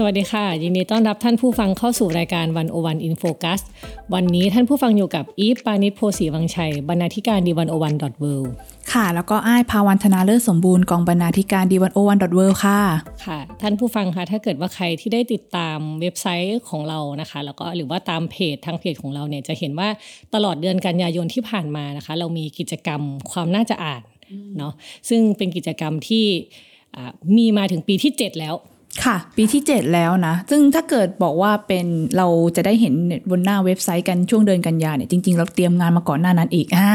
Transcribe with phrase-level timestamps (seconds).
[0.00, 3.60] สวัสดีค่ะ ยินดีต้อนรับท่านผู้ฟังเข้าสู่รายการ One O One In Focus
[4.14, 8.24] วันนี้ท่านผู้ฟังอยู่กับอีฟปานิชโพสีวังชัย บรรณาธิการ The One O One dot World
[8.92, 12.80] ค่ะ แล้วก็อ้ายภาวันธนาเลิศสมบูรณ์กองบรรณาธิการ The One O One dot World ค่ะ
[13.26, 19.88] ค่ะ ท่านผู้ฟังคะถ้าเกิดว่าใครที่ได้ติดตามเว็บไซต์ของเรานะคะ แล้วก็หรือว่าตามเพจทางเพจของเราเนี่ยจะเห็นว่า
[20.34, 24.02] ตลอดเดือนกันยายนที่ผ่านมานะคะ เรามีกิจกรรมความน่าจะอ่าน
[24.58, 24.72] เนาะ
[25.08, 26.26] ซึ่งเป็นกิจกรรมที่
[26.96, 28.56] อ่ามีมาถึงปีที่ 7 แล้ว
[29.04, 32.26] ค่ะ ปีที่ 7 แล้วนะ ซึ่งถ้าเกิดบอกว่าเป็นเรา
[32.56, 32.94] จะได้เห็น
[33.30, 36.92] บนหน้าเว็บไซต์กันช่วงเดือนกันยาเนี่ยจริง ๆ เราเตรียมงานมาก่อนหน้านั้นอีกอ่า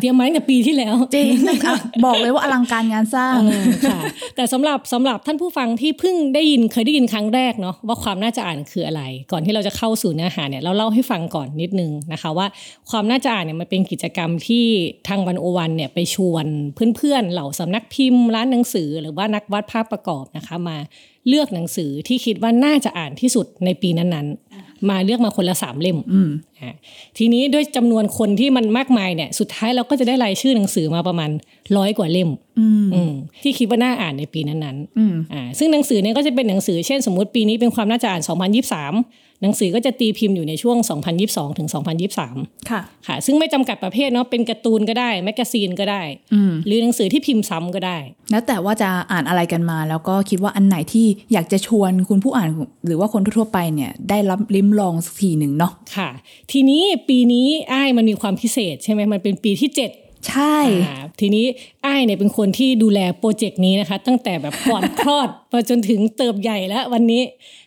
[0.00, 1.34] เตรียมมาตั้งแต่ปีที่แล้วจริง
[1.66, 4.00] อะบอกเลยว่าอลังการงานสร้างเออค่ะ
[4.36, 12.46] แต่สำหรับสำหรับท่านผู้ฟังที่เพิ่งได้ยินเคยได้ยินครั้งแรกเนาะว่าความน่าจะอ่านคืออะไร ก่อนที่เราจะเข้าสู่เนื้อหาเนี่ยเราเล่าให้ฟังก่อนนิดนึงนะคะ ว่า
[12.90, 14.66] ความน่าจะอ่านเนี่ยมันเป็นกิจกรรมที่
[15.08, 16.46] ทางวันโอวันเนี่ยไปชวน
[16.96, 20.76] เพื่อนๆเหล่าสำนักพิมพ์ร้านหนังสือ หรือว่านักวาดภาพประกอบนะคะมา
[21.28, 26.74] เลือกหนังสือที่คิดว่าน่าจะอ่านที่สุดในปีนั้นๆมาเลือกมาคนละสามเล่มอืมอะ
[27.18, 31.30] ทีนี้ด้วยจำนวนคนที่มันมากมายเนี่ย สุดท้ายเราก็จะได้รายชื่อหนังสือมาประมาณ
[31.76, 38.30] ร้อยกว่าเล่มอืมอืมที่คิดว่าน่าอ่านในปีนั้นอืมๆอ่าซึ่งหนังสือเนี่ยก็จะเป็นหนังสือเช่นสมมติปีนี้เป็นความน่าจะอ่าน 2023
[39.42, 40.76] หนังสือก็จะตีพิมพ์อยู่ในช่วง
[41.18, 41.68] 2022 ถึง
[42.18, 46.02] 2023 ค่ะค่ะ ซึ่งไม่จำกัดประเภทเนาะเป็นการ์ตูนก็ได้แมกกาซีนก็ได้
[46.34, 47.98] อืมหรือหนังสือที่พิมพ์ซ้ำก็ได้
[48.30, 52.48] แล้วแต่ว่าจะอ่านอะไรกันมา แล้วก็คิดว่าอันไหนที่อยากจะชวนคุณผู้อ่าน
[52.86, 56.08] หรือว่าคนทั่วๆไปเนี่ยได้รับลิ้มลองสักทีหนึ่งเนาะค่ะ
[56.52, 61.44] ทีนี้ปีนี้อ้ายมันมีความพิเศษใช่ไหมมันเป็นปีที่ 7ใช่อ่าทีนี้
[61.86, 67.22] อ้ายเนี่ยเป็นคนที่ดูแลโปรเจกต์นี้นะคะ ตั้งแต่แบบก่อนคลอดไปจนถึงเติบใหญ่แล้ววันนี้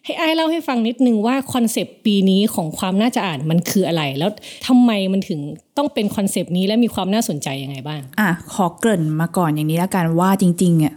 [0.05, 4.29] ให้อ้ายเล่าให้ฟังนิดนึงว่าคอนเซปต์ปีนี้ของความน่าจะอ่านมันคืออะไร แล้ว
[4.67, 5.39] ทำไมมันถึง
[5.77, 10.93] ต้องเป็นคอนเซปต์นี้และมีความน่าสนใจยังไงบ้าง อะขอเกริ่นมาก่อนอย่างนี้แล้วกันว่าจริงๆเนี่ย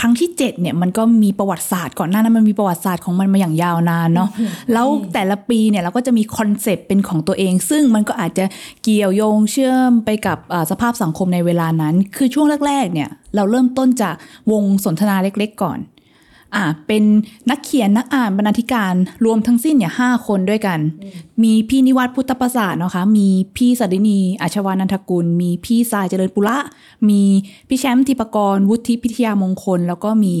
[0.00, 4.28] ครั้งที่ 7เนี่ยมันก็มีประวัติศาสตร์ก่อนหน้านั้นมันมีประวัติศาสตร์ของมันมาอย่างยาวนานเนาะ
[4.72, 8.44] แล้วแต่ละปีเนี่ยเราก็จะมีคอนเซปต์เป็นของตัวเอง ซึ่งมันก็อาจจะ
[8.82, 14.14] เกี่ยวโยงเชื่อมไปกับอ่าสภาพสังคมในเวลานั้น คือช่วงแรกๆเนี่ยเราเริ่มต้นจาก
[14.52, 15.78] วงสนทนาเล็ก ๆ ก่อน
[16.56, 17.02] อ่าเป็น
[17.50, 18.94] นักเขียนนักอ่านบรรณาธิการ
[19.24, 20.78] รวมทั้งสิ้นเนี่ยห้าคนด้วยกัน
[21.42, 26.58] มีพี่นิวัฒน์พุทธประสาทนะคะ มีพี่สัดินีอาชวานันทกุล มีพี่สายเจริญปุระ
[27.08, 27.22] มี
[27.68, 30.34] พี่แชมป์ทิปกรวุฒิพิทยามงคล แล้วก็มี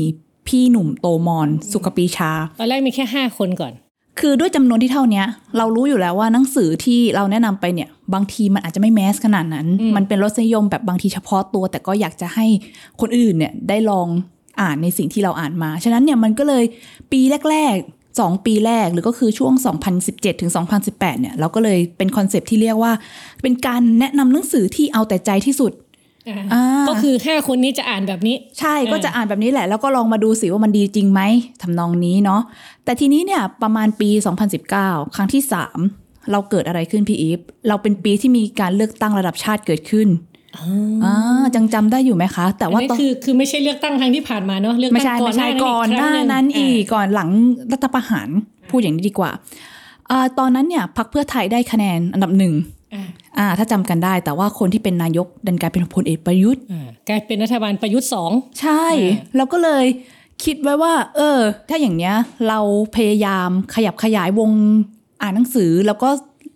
[0.48, 3.72] พี่หนุ่มโตมอนสุขปรีชา ตอนแรกมีแค่5คนก่อน
[4.20, 5.26] คือด้วยจำนวนที่เท่าเนี้ย
[5.56, 12.46] เรารู้อยู่แล้วว่าหนังสือที่เราแนะนำไปเนี่ย บางทีมันอาจจะไม่แมสขนาดนั้น มันเป็นรสนิยมแบบบางทีเฉพาะตัว แต่ก็อยากจะให้
[13.00, 14.08] คนอื่นเนี่ยได้ลอง
[14.60, 16.64] อ่านในสิ่งที่เราอ่านมา ฉะนั้นเนี่ยมันก็เลย
[17.12, 17.20] ปี
[17.50, 19.52] แรกๆ 2 ปีแรกหรือก็คือช่วง
[19.98, 22.92] 2017ถึง2018 เนี่ยเราก็เลยเป็นคอนเซปต์ที่เรียกว่า
[23.42, 25.72] เป็นการแนะนำหนังสือที่เอาแต่ใจที่สุด
[26.52, 31.20] อ่าก็คือ5คนนี้จะอ่านแบบนี้ ใช่เออก็จะอ่านแบบนี้แหละ แล้วก็ลองมาดูสิว่ามันดีจริงไหม
[31.62, 32.40] ทำนองนี้เนาะ
[32.84, 34.10] แต่ทีนี้เนี่ยประมาณปี
[34.62, 35.42] 2019 ครั้งที่
[35.86, 40.08] 3 เราเกิดอะไรขึ้นพี่อีฟเราเป็นปีที่มีการเลือกตั้งระดับชาติเกิดขึ้น
[41.04, 47.30] อ่าจังจำได้อยู่ไหมคะ แต่อันว่านี้ตอนคือคือไม่ใช่เลือกตั้งครั้งที่ผ่านมาเนาะเลือกไม่ตั้งใช่ก่อไม่นหใช่น้าก่อนหน้าครั้งนั้นอีกาก่อนหลัง
[47.72, 48.28] รัฐประหาร
[48.70, 49.30] พูดอย่างนี้ดีกว่า
[50.10, 52.54] อ่าตอนนั้นเนี่ยพรรคเพื่อไทยได้คะแนนอันดับหนึ่ง
[52.94, 53.04] อ่า
[53.38, 59.84] อ่าถ้าจำกันได้แต่ว่าคนที่เป็นนายกดันกลายเป็นพลเอกประยุทธ์อ่ากลายเป็นรัฐบาลประยุทธ์สองใช่อ่าเราก็เลย
[60.44, 61.38] คิดไว้ว่า เออ
[61.68, 62.14] ถ้าอย่างเนี้ย
[62.48, 62.60] เรา
[62.96, 64.50] พยายามขยับขยายวง
[65.22, 66.08] อ่านหนังสือแล้วก็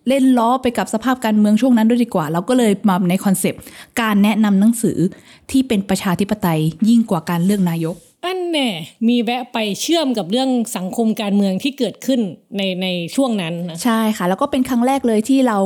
[0.08, 3.60] เล่นล้อไปกับสภาพการเมืองช่วงนั้นด้วยดีกว่า เราก็เลยมาในคอนเซปต์
[4.00, 4.98] การแนะนำหนังสือ
[5.50, 8.68] ที่เป็นประชาธิปไตยยิ่งกว่าการเลือกนายก อันแน่
[9.08, 12.20] มีแวะไปเชื่อมกับเรื่องสังคมการเมืองที่เกิดขึ้น
[12.56, 12.86] ในใน
[13.16, 15.58] ช่วงนั้นนะใช่ค่ะ แล้วก็เป็นครั้งแรกเลยที่เรา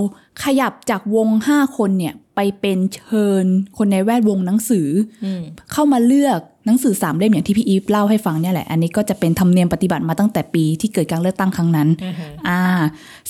[0.44, 3.44] ขยับจากวง 5 คนเนี่ยไปเป็นเชิญ
[3.78, 4.88] คนในแวดวงหนังสือ
[5.24, 5.42] อม
[5.72, 12.60] เข้ามาเลือกหนังสือสามเล่มอย่างที่พี่อีฟเล่าให้ฟังเนี่ยแหละ อันนี้ก็จะเป็นธรรมเนียมปฏิบัติมาตั้งแต่ปีที่เกิดการเลือกตั้งครั้งนั้น อ่าฮะอ่า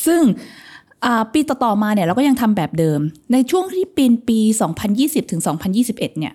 [0.07, 0.72] ซึ่งอ่า
[1.33, 3.01] ปีต่อๆมาเนี่ยเราก็ยังทำแบบเดิม
[3.33, 4.39] ในช่วงที่ปีนปี
[4.85, 5.43] 2020ถึง
[5.75, 6.33] 2021 เนี่ย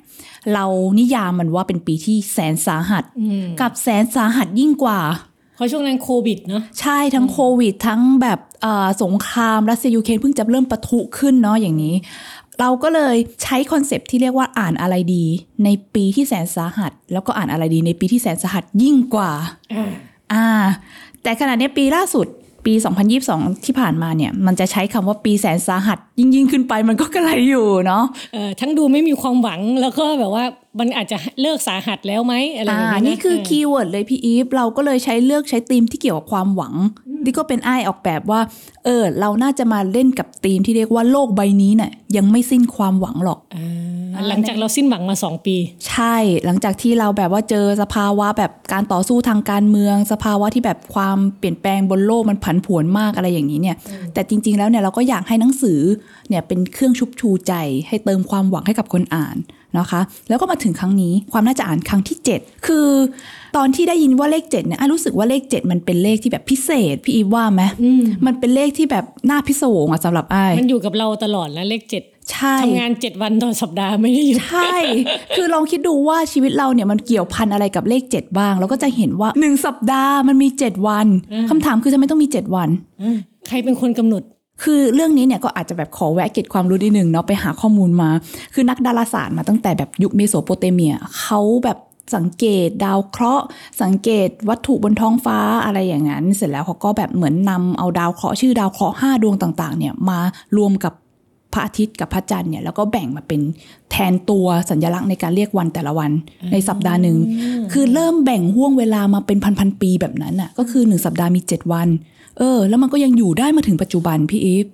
[0.54, 0.66] เรา
[1.00, 5.00] นิยามมันว่าเป็นปีที่แสนสาหัสอืมกับแสนสาหัสยิ่งกว่า
[5.56, 11.96] เพราะช่วงนั้นโควิดเนาะใช่ทั้งโควิด ทั้งแบบเอ่อสงครามรัสเซียยูเครนเพิ่งจะเริ่มปะทุขึ้นเนาะอย่างนี้
[12.60, 15.26] เราก็เลยใช้คอนเซปต์ที่เรียกว่าอ่านอะไรดี
[15.64, 19.32] ในปีที่แสนสาหัส แล้วก็อ่านอะไรดีในปีที่แสนสาหัสยิ่งกว่า
[19.74, 19.90] อ่า
[20.34, 20.48] อ่า
[21.24, 22.28] แต่ขณะนี้ปีล่าสุด
[22.68, 22.74] ปี
[23.20, 28.04] 2022 ที่ผ่านมาเนี่ย มันจะใช้คำว่าปีแสนสาหัส ยิ่งยิ่งขึ้นไปมันก็กระไรอยู่เนาะ
[28.34, 30.46] เออทั้งดูไม่มีความหวังแล้วก็แบบว่า
[30.80, 36.74] มันอาจจะเลิกสาหัสแล้วไหมอะไรแบบอ่านี้ะนี่คือ key word เลยพี่อีฟเราก็เลยใช้เลือกใช้ธีมที่เกี่ยวกับความหวัง
[37.24, 38.42] นี่ก็เป็นไอ้อ้ายออกแบบว่า
[38.86, 45.56] เออ เราน่าจะมาเล่นกับธีมที่เรียกว่าโลกใบนี้เนี่ยยังไม่สิ้นความหวังหรอกอ่าหลังจากเราสิ้นหวังมาสองปี
[45.88, 46.16] ใช่
[46.46, 53.76] หลังจากที่เราแบบว่าเจอสภาวะแบบการต่อสู้ทางการเมือง สภาวะที่แบบความเปลี่ยนแปลงบนโลกมันผันผวนมากอะไรอย่างนี้เนี่ย
[54.14, 55.80] แต่จริง ๆ แล้วเนี่ยเราก็อยากให้หนังสือ
[56.30, 57.54] เนี่ยเป็นเครื่องชุบชูใจ
[57.88, 59.38] ให้เติมความหวังให้กับคนอ่าน
[59.78, 62.88] นะคะ แล้วก็มาถึงครั้งนี้ความน่าจะอ่านครั้งที่ 7 คือ
[63.58, 67.64] ตอนที่ได้ยินว่าเลข7เนี่ยอ้ายรู้สึกว่าเลข 7 มันเป็นเลขที่แบบพิเศษ พี่อีฟว่าไหม
[68.26, 72.04] มันเป็นเลขที่แบบน่าพิศวงอะสำหรับอ้ายมันอยู่กับเราตลอดนะเลขเจ็ด
[72.34, 74.78] ใช่ทำงานเจ็ดวันต่อสัปดาห์ไม่ได้หยุดใช่
[75.36, 81.08] คือลองคิดดูว่าชีวิตเราเนี่ยมันเกี่ยวพันอะไรกับเลข 7 บ้างเราก็จะเห็นว่า 1 สัปดาห์มันมี 7 วัน
[81.50, 82.70] คำถามคือทำไมต้องมี 7 วัน
[83.04, 83.18] อ่า
[83.48, 84.24] ใครเป็นคนกำหนด
[84.64, 88.10] คือเรื่องนี้เนี่ยก็อาจจะแบบขอแวะเก็บความรู้นิดนึงเนาะไปหาข้อมูลมา
[88.54, 91.78] คือนักดาราศาสตร์มาตั้งแต่แบบยุคเมโสโปเตเมียเขาแบบ
[92.16, 93.46] สังเกตดาวเคราะห์
[93.82, 100.20] สังเกตวัตถุบนท้องฟ้าอะไรอย่างนั้น เสร็จแล้วเขาก็แบบเหมือนนำเอาดาวเคราะห์ชื่อดาวเคราะห์ห้าดวงต่างๆเนี่ยมา
[100.58, 100.94] รวมกับ
[101.54, 103.42] พระอาทิตย์กับพระจันทร์เนี่ยแล้วก็แบ่งมาเป็น
[103.92, 106.12] แทนตัวสัญลักษณ์ในการเรียกวันแต่ละวัน
[106.52, 107.18] ในสัปดาห์หนึ่ง
[107.72, 111.88] คือเริ่มแบ่งห่วงเวลามาเป็นพันๆปีแบบนั้นอะก็คือหนึ่งสัปดาห์มีเจ็ดวัน
[112.38, 114.68] เออ แล้วมันก็ยังอยู่ได้มาถึงปัจจุบันพี่อีฟ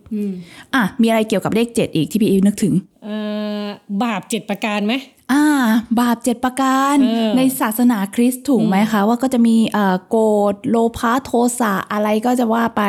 [0.75, 2.73] อะมีอะไรเกี่ยวกับเลขเจ็ดอีกที่พี่อีฟนึกถึง
[3.03, 3.17] เอ่
[3.63, 3.65] อ
[4.03, 4.93] บาปเจ็ดประการไหม
[5.31, 5.45] อ่า
[5.99, 12.83] บาปเจ็ดประการเออในศาสนาคริสต์ถูกไหมคะ ว่าก็จะมีเอ่อโกรธโลภะโทสะอะไรก็จะว่าไป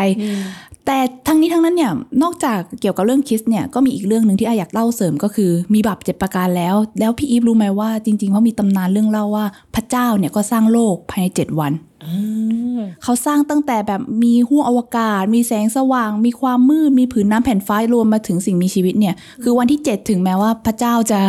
[0.87, 1.93] แต่ทั้งนี้ทั้งนั้นเนี่ย
[2.23, 11.73] นอกจากเกี่ยวกับเรื่องคริสต์เนี่ยก็มีอีกเรื่องหนึ่งที่อาอยากเล่าเสริมก็คือ มีบาปเจ็ดประการแล้ว แล้วพี่อีฟรู้ไหมว่าจริงๆว่ามีตำนานเรื่องเล่าว่า พระเจ้าเนี่ยก็สร้างโลกภายในเจ็ดวัน
[13.03, 21.21] เขาสร้างตั้งแต่แบบมีห้วงอวกาศ มีแสงสว่าง มีความมืด มีผืนน้ำแผ่นฟ้ารวมมาถึงสิ่งมีชีวิตเนี่ย คือวันที่ 7 ถึงแม้ว่าพระเจ้าจะ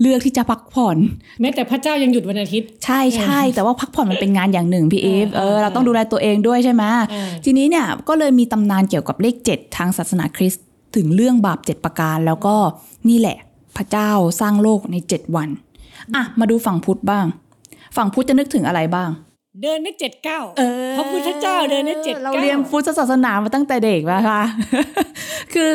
[0.00, 0.96] เลือกที่จะพักผ่อน
[1.40, 10.64] แม้แต่พระเจ้ายังหยุดวันอาทิตย์ ใช่ใช่แต่ว่าพักผ่อนมันเป็นงานอย่างหนึ่งพี่อีฟเออเราต้องดูแลตัวเองด้วยใช่ไหมเออ ทีนี้เนี่ยก็เลยมีตำนานเกี่ยวกับเลข 7 ทางศาสนาคริสต์
[10.96, 12.56] ถึงเรื่องบาป 7 ประการ แล้วก็
[13.08, 13.36] นี่แหละ
[13.76, 14.10] พระเจ้า
[14.40, 15.48] สร้างโลกใน 7 วัน
[16.14, 17.26] อะ มาดูฝั่งพุทธบ้าง
[17.96, 19.10] ฝั่งพุทธจะนึกถึงอะไรบ้าง
[19.62, 20.40] เดินได้เจ็ดเก้า
[20.96, 24.42] พระพุทธเจ้าเดินได้เจ็ดเราเก้าเรียนพุทธศาสนามาตั้งแต่เด็กนะคะ
[25.54, 25.70] คือ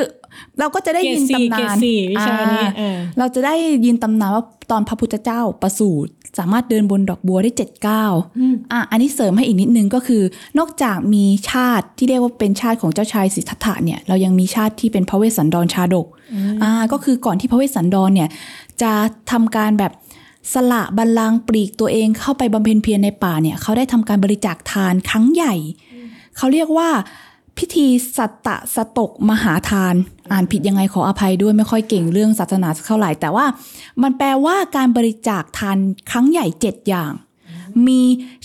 [0.60, 3.54] เราก็จะได้ยินเกรดสี่ตำนาเกรนดสี่วิชานี้อ่เออเราจะได้
[3.86, 8.06] ยินตำนานว่าตอนพระพุทธเจ้าประสูติ สามารถเดินบนดอกบัวได้เจ็ดเก้า
[8.72, 10.24] อะอันนี้เสริมให้อีกนิดนึงก็คือ
[10.60, 16.08] นอกจากมีชาติที่เรียกว่าเป็นชาติของเจ้าชายสิทธัตถะเนี่ยเรายังมีชาติที่เป็นพระเวสสันดรชาดก
[16.64, 18.30] อ่าก็คือก่อนที่พระเวสสันดรเนี่ย
[18.82, 18.92] จะ
[19.32, 19.92] ทำการแบบ
[20.54, 25.56] สละบัลลังก์ปลีกตัวเองเข้าไปบำเพ็ญเพียรในป่าเนี่ยเขาได้ทำการบริจาคทานครั้งใหญ่
[26.38, 26.90] เขาเรียกว่า
[27.58, 27.88] พิธี
[28.18, 29.96] สัตตะสตกมหาทาน
[30.32, 33.46] อ่านผิดยังไงขออภัยด้วยไม่ค่อยเก่งเรื่องศาสนาสักเท่าไหร่ แต่ว่า
[34.02, 35.78] มันแปลว่าการบริจาคทาน
[36.12, 37.12] ครั้งใหญ่เจ็ดอย่าง
[37.88, 38.02] มี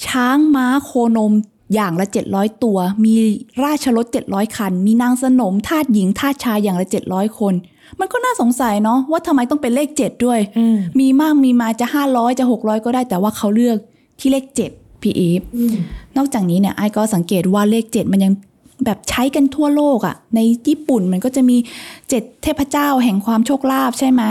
[0.06, 1.32] ช้างม้าโคนม
[1.74, 3.14] อย่างละ 700 ตัว มี
[3.64, 7.54] ราชรถ700 คัน มีนางสนมทาสหญิงทาสชายอย่างละ 700 คน
[8.00, 13.76] มันก็น่าสงสัยเนาะว่าทำไมต้องเป็นเลข 7 ด้วยอืมมีมากมีมาจะ 500 จะ 600 ก็ได้แต่ว่าเขาเลือก
[14.18, 15.42] ที่เลข 7พี่อีฟ
[16.16, 18.32] นอกจากนี้เนี่ยไอ้ก็สังเกตว่าเลข 7 มันยัง
[18.84, 21.56] แบบใช้กันทั่วโลกอะ่ะ ในญี่ปุ่นมันก็จะมี
[22.00, 24.22] 7เทพเจ้าแห่งความโชคลาภใช่ไหม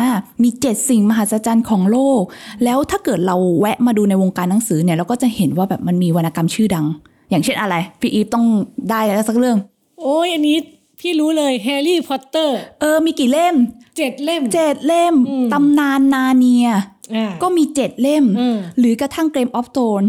[0.43, 2.21] มี7สิ่งมหัศจรรย์ของโลก
[2.63, 6.85] แล้วถ้าเกิดเราแวะมาดูในวงการหนังสือเนี่ย เราก็จะเห็นว่าแบบมันมีวรรณกรรมชื่อดัง
[7.29, 8.45] อย่างเช่นอะไร พี่อีฟต้อง
[8.89, 9.57] ได้แล้วสักเรื่อง
[10.01, 10.57] โอ้ยอันนี้
[10.99, 13.55] พี่รู้เลยแฮร์รี่พอตเตอร์เออมีกี่เล่ม
[13.97, 15.15] เจ็ดเล่มเจ็ดเล่ม
[15.53, 16.67] ตำนานนาเนีย
[17.15, 20.03] อ่าก็มีเจ็ดเล่มอืมหรือกระทั่งเกรมออฟโ n น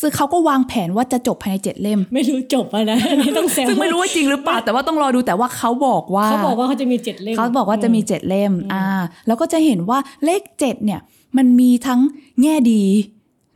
[0.00, 8.84] ซึ่งเขาก็วางแผนว่าจะจบภายในเจ็ดเล่ม ไม่รู้จบอะนะอันนี้ต้องแซวซึ่งไม่รู้ว่าจริงหรือเปล่าแต่ว่าต้องรอดูแต่ว่าเขาบอกว่าเขาบอกว่าเขาจะมีเจ็ดเล่มเขาบอกว่าจะมีเจ็ดเล่มอ่า
[9.26, 11.00] แล้วก็จะเห็นว่าเลขเจ็ดเนี่ย
[11.36, 12.00] มันมีทั้ง
[12.42, 12.84] แง่ดี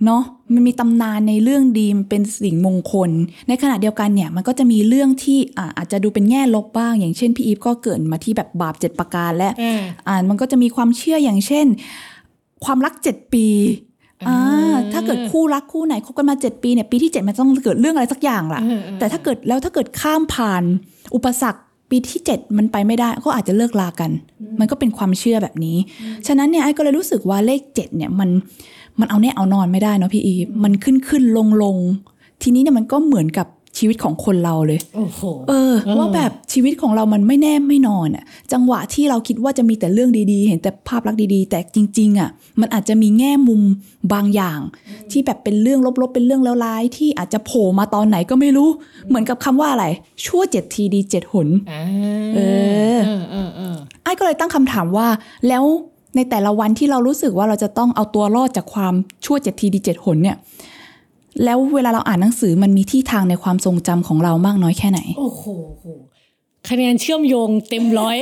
[0.07, 0.23] เนาะ
[0.55, 3.11] มันมีตำนานในเรื่องดีมันเป็นสิ่งมงคล
[3.49, 11.67] ในขณะเดียวกันเนี่ยมันก็จะมีเรื่องที่อ่าอาจจะดูเป็นแง่ลบบ้าง อย่างเช่นพี่อีฟก็เกริดมาที่แบบบาปเจ็ดประการและอ่าอ่ามันก็จะมีความเชื่ออย่างเช่น
[12.65, 13.47] ความรักเจ็ดปี
[14.29, 14.39] อ่า
[14.75, 20.63] อ่าถ้าเกิดคู่รักคู่ไหนคบกันมาเจ็ดปีเนี่ยปีที่เจ็ดมันต้องเกิดเรื่องอะไรสักอย่างล่ะเออเออแต่ถ้าเกิดแล้วถ้าเกิดข้ามผ่าน
[21.15, 21.61] อุปสรรค
[21.91, 24.11] ปีที่เจ็ดมันไปไม่ได้ก็อาจจะเลิกลากัน
[24.61, 25.77] มันก็เป็นความเชื่อแบบนี้
[26.27, 28.31] ฉะนั้นเนี่ยไอ้ก็เลยรู้สึกว่าเลขเจ็ดเนี่ยมัน
[29.01, 31.77] มันเอาแน่เอานอนไม่ได้เนาะพี่อีฟมันขึ้นขึ้นลงลง
[32.43, 33.47] ทีนี้เนี่ยมันก็เหมือนกับ
[33.79, 43.63] ชีวิตของคนเราเลยโอ้โหเออเออ ว่าแบบชีวิตของเรามันไม่แน่ไม่นอนอะจังหวะที่เราคิดว่าจะมีแต่เรื่องดีๆ เห็นแต่ภาพลักษณ์ดีๆ แต่จริง ๆอะมันอาจจะมีแง่มุม
[44.13, 44.61] บางอย่าง
[45.11, 48.69] ที่แบบเป็นเรื่องลบๆ เป็นเรื่องแล้วร้ายที่อาจจะโผล่มาตอนไหนก็ไม่รู้
[49.09, 49.87] เหมือนกับคำว่าอะไร
[50.27, 51.83] ชั่วเจ็ดทีดีเจ็ดหนอ่า
[52.35, 52.39] เอ
[52.97, 55.07] อเออเออเออไอ้ก็เลยตั้งคำถามว่า
[55.49, 55.65] แล้ว
[56.17, 60.37] ในแต่ละวันที่เรารู้สึกว่าเราจะต้องเอาตัวรอดจากความชั่วเจ็ดทีดีเจ็ดหนเนี่ย
[61.45, 65.45] แล้วเวลาเราอ่านหนังสือมันมีที่ทางในความทรงจำของเรามากน้อยแค่ไหน โอ้โห
[65.81, 65.85] โห
[66.69, 68.17] คะแนนเชื่อมโยงเต็มร้อย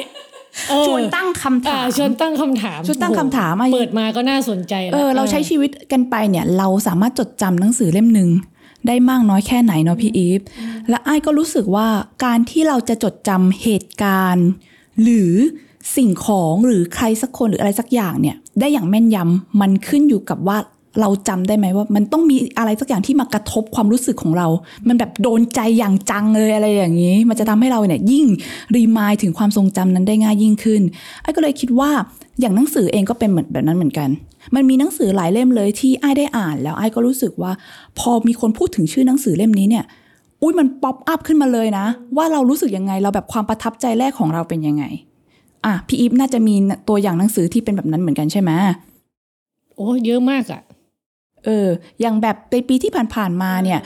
[0.68, 8.30] เออชวนตั้งคำอ่าถามชวนตั้งคำถามชวนตั้งคำถามอะเปิดมาก็น่าสนใจแล้วเออเราใช้ชีวิตกันไปเนี่ย เราสามารถจดจำหนังสือเล่มหนึ่ง
[8.86, 10.40] ได้มากน้อยแค่ไหนเนาะพี่อีฟ
[10.88, 11.88] และไอ้ายก็รู้สึกว่า
[12.24, 14.48] การที่เราจะจดจำเหตุการณ์
[15.02, 15.32] หรือ
[15.96, 20.58] สิ่งของหรือใครสักคนหรืออะไรสักอย่างเนี่ย ได้อย่างแม่นยำมันขึ้นอยู่กับว่า
[21.00, 24.46] เราจำได้ไหมว่า มันต้องมีอะไรสักอย่างที่มากระทบความรู้สึกของเรา
[24.88, 28.26] มันแบบโดนใจอย่างจังเลยอะไรอย่างนี้ มันจะทำให้เราเนี่ยยิ่ง
[28.74, 31.90] remind ถึงความทรงจำนั้นได้ง่ายยิ่งขึ้นอ้ายก็เลยคิดว่า
[32.40, 34.08] อย่างหนังสือเองก็เป็นเหมือนแบบนั้นเหมือนกัน
[34.54, 37.52] มันมีหนังสือหลายเล่มเลยที่อ้ายได้อ่าน แล้วอ้ายก็รู้สึกว่า
[37.98, 39.84] พอมีคนพูดถึงชื่อหนังสือเล่มนี้เนี่ย
[40.42, 44.84] อุ้ยมัน pop up ขึ้นมาเลยนะ ว่าเรารู้สึกยังไงเราแบบความประทับใจแรกของเราเป็นยังไง
[45.64, 46.54] อะพี่อีฟน่าจะมี
[46.88, 48.50] ตัวอย่างหนังสือที่เป็นแบบนั้นเหมือนกันใช่ไหม
[49.76, 50.60] โอ้เยอะมากอะ
[51.44, 51.68] เออ
[52.00, 53.80] อย่างแบบในปีที่ผ่านๆมาเนี่ย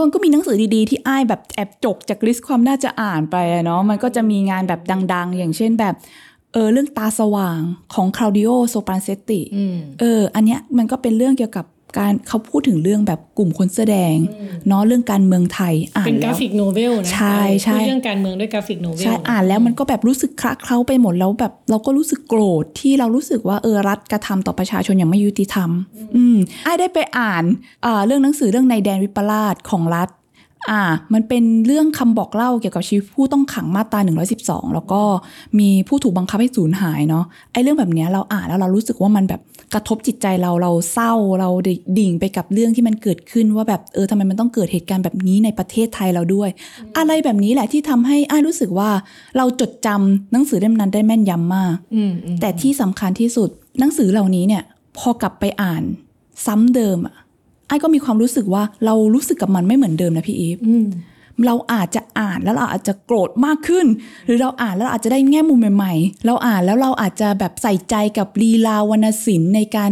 [0.00, 4.80] มันก็มีหนังสือดีๆ ที่อ้ายแบบแอบจกจาก list ความน่าจะอ่านไปอะเนาะ มันก็จะมีงานแบบ
[5.12, 5.94] ดัง ๆ อย่างเช่นแบบ
[6.52, 7.60] เออเรื่องตาสว่าง
[7.94, 11.66] ของ Claudio Sopranzetti อืมเออ อันเนี้ยมันก็เป็นเรื่องเกี่ยวกับ
[11.98, 14.16] การเขาพูดถึงเรื่องแบบกลุ่มคนเสื้อแดง
[14.68, 25.70] เนาะเรื่องการเมืองไทยอ่านแล้วเป็น graphic novel นะใช่ใช่พูดเรื่องการเมืองด้วย graphic novel ใช่อ่านแล้วมันก็แบบรู้สึกคละเคล้าไปหมดแล้วแบบเราก็รู้สึกโกรธที่เรารู้สึกว่าเออรัฐกระทำต่อประชาชนอย่างไม่ยุติธรรม
[26.16, 27.44] อืมไอ้ได้ไปอ่าน
[27.84, 30.08] อ่าเรื่องหนังสือเรื่องในแดนวิปลาสของรัฐ
[30.70, 30.82] อ่า
[31.14, 34.00] มันเป็นเรื่องคำบอกเล่าเกี่ยวกับชีวิตผู้ต้องขังมาตรา
[34.38, 35.02] 112 แล้วก็
[35.58, 39.40] มีผู้ถูกบังคับให้สูญหายเนาะไอ้เรื่องแบบเนี้ยเราอ่านแล้วเรารู้สึกว่ามันแบบ
[39.74, 41.50] กระทบจิตใจเราเราเศร้าเรา
[41.98, 46.50] ดิ่งไปกับเรื่องที่มันเกิดขึ้นว่าแบบเออทำไมมันต้องเกิดเหตุการณ์แบบนี้ในประเทศไทยเราด้วย
[46.98, 48.90] อะไรแบบนี้แหละที่ทำให้อ้ายรู้สึกว่า
[49.36, 53.48] เราจดจำหนังสือเล่มนั้นได้แม่นยำมากอืมอืมแต่ที่สำคัญที่สุด
[53.78, 54.62] หนังสือเหล่านี้เนี่ย
[54.98, 55.82] พอกลับไปอ่าน
[56.46, 57.14] ซ้ำเดิมอะ
[57.68, 60.86] ไอ้ก็มีความรู้สึกว่าเรารู้สึกกับมันไม่เหมือนเดิมนะพี่อีฟอืม
[61.46, 63.86] เราอาจจะอ่านแล้วเราอาจจะโกรธมากขึ้น
[64.26, 69.90] หรือเราอ่านแล้วเราอาจจะได้แง่มุมใหม่ๆ เราอ่านแล้วเราอาจจะแบบใส่ใจกับลีลาวรรณศิลป์ในการ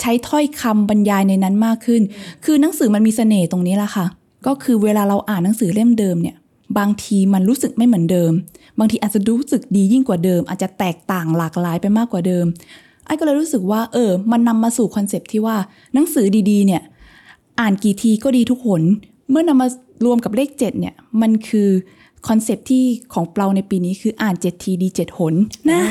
[0.00, 2.02] ใช้ถ้อยคำบรรยายในนั้นมากขึ้น
[2.44, 4.06] คือหนังสือมันมีเสน่ห์ตรงนี้แหละค่ะ
[4.46, 6.36] ก็คือเวลาเราอ่านหนังสือเล่มเดิมเนี่ย
[6.78, 8.32] บางทีมันรู้สึกไม่เหมือนเดิม
[8.78, 15.56] บางทีอาจจะรู้สึกดียิ่งกว่าเดิม อาจจะแตกต่างหลากหลายไปมากกว่าเดิมอ้ายก็เลยรู้สึกว่า เออ มันนำมาสู่คอนเซปต์ที่ว่า
[15.94, 16.82] หนังสือดีๆ เนี่ย
[17.60, 18.82] อ่านกี่ทีก็ดีทุกหน
[19.32, 19.68] เมื่อนำมา
[20.06, 21.70] รวมกับเลข 7 เนี่ย มันคือ
[22.28, 22.84] คอนเซปต์ที่
[23.14, 25.34] ของเราในปีนี้คืออ่าน7ทีดี7หน
[25.70, 25.82] นะ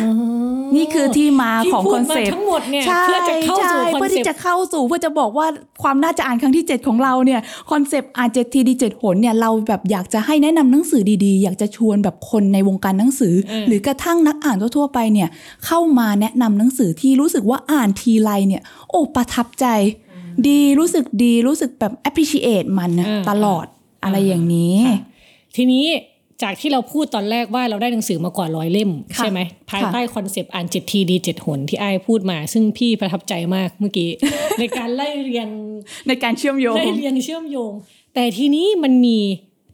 [0.76, 5.48] นี่คือที่มาที่ของคอนเซปต์ที่พูดมาทั้งหมดเนี่ยใช่เพื่อจะเข้าสู่ใช่เพื่อที่จะเข้าสู่คอนเซปต์เพื่อจะบอกว่า
[5.84, 13.34] ความน่าจะอ่านครั้งที่ 7 ของเราเนี่ย concept อ่าน7ทีดี7หนเนี่ยเราแบบอยากจะให้แนะนำหนังสือดีๆ อยากจะชวนแบบคนในวงการหนังสือ
[13.68, 15.30] หรือกระทั่งนักอ่านทั่วๆไปเนี่ย
[15.66, 19.66] เข้ามาแนะนำหนังสือที่รู้สึกว่าอ่านทีไรเนี่ย โอ้ประทับใจ
[20.48, 23.66] ดีรู้สึกดีรู้สึกแบบ appreciate มันนะอ่าตลอด
[24.04, 24.98] อะไรอย่างนี้ค่ะ
[25.56, 25.86] ทีนี้
[26.44, 29.40] จากที่เราพูดตอนแรกว่าเราได้หนังสือมากว่าร้อยเล่มค่ะใช่ไหม
[29.72, 34.10] ภายใต้ concept อ่านเจ็ดทีดีเจ็ดหนที่ไอซ์พูดมา ซึ่งพี่ประทับใจมากเมื่อกี้
[34.60, 35.48] ในการไล่เรียง
[36.08, 37.72] ในการเชื่อมโยงไล่เรียงเชื่อมโยง
[38.14, 39.18] แต่ทีนี้มันมี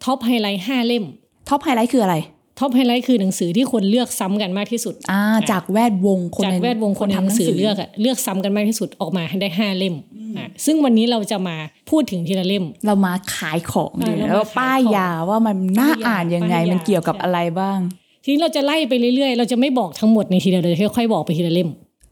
[0.03, 1.05] top highlight ห้าเล่ม
[1.49, 2.15] top highlight คืออะไร
[2.59, 5.21] top highlight คือหนังสือที่คนเลือกซ้ำกันมากที่สุดอ่า
[5.51, 9.95] จากแวดวงคนจากในแวดวงคนทำหนังสือเลือกอะเลือกซ้ำกันมากที่สุดออกมาให้ได้ห้าเล่ม
[10.37, 11.55] อะซึ่งวันนี้เราจะมา
[11.89, 17.79] พูดถึงทีละเล่ม เรามาขายของอ่าดีเราแล้วมาป้ายขายของยาว่ามันน่าอ่านยังไงป้ายยามัมันเกี่ยวกับใช่อะไรบ้าง
[18.23, 21.69] ทีนี้เราจะไล่ไปเรื่อยๆ เราจะไม่บอกทั้งหมดในทีเดียวเลยค่อยๆบอกไปทีละเล่ม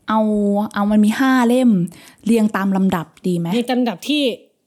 [0.09, 0.19] เอา
[0.73, 1.69] เอามันมีห้าเล่ม
[2.25, 4.21] เรียงตามลำดับดีไหมในลำดับที่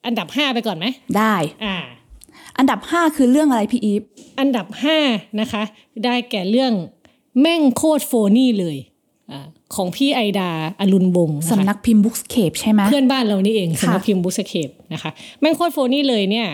[0.06, 1.76] อันดับห้าไปก่อนไหมได้อ่า
[2.58, 4.02] อันดับห้าคือเรื่องอะไรพี่อีฟ
[4.40, 4.98] อันดับห้า
[5.40, 5.62] นะคะ
[6.04, 6.72] ได้แก่เรื่อง
[7.40, 8.76] แม่งโคตรโฟนี่เลย
[9.30, 10.50] อาของพี่ไอดา
[10.80, 15.10] อรุณวงศ์นะคะสำนักพิมพ์ bookscape ใช่ไหมเพื่อนบ้านเรานี่เองค่ะสำนักพิมพ์ bookscape นะคะ
[15.40, 16.48] แม่งโคตรโฟนี่เลยเนี่ย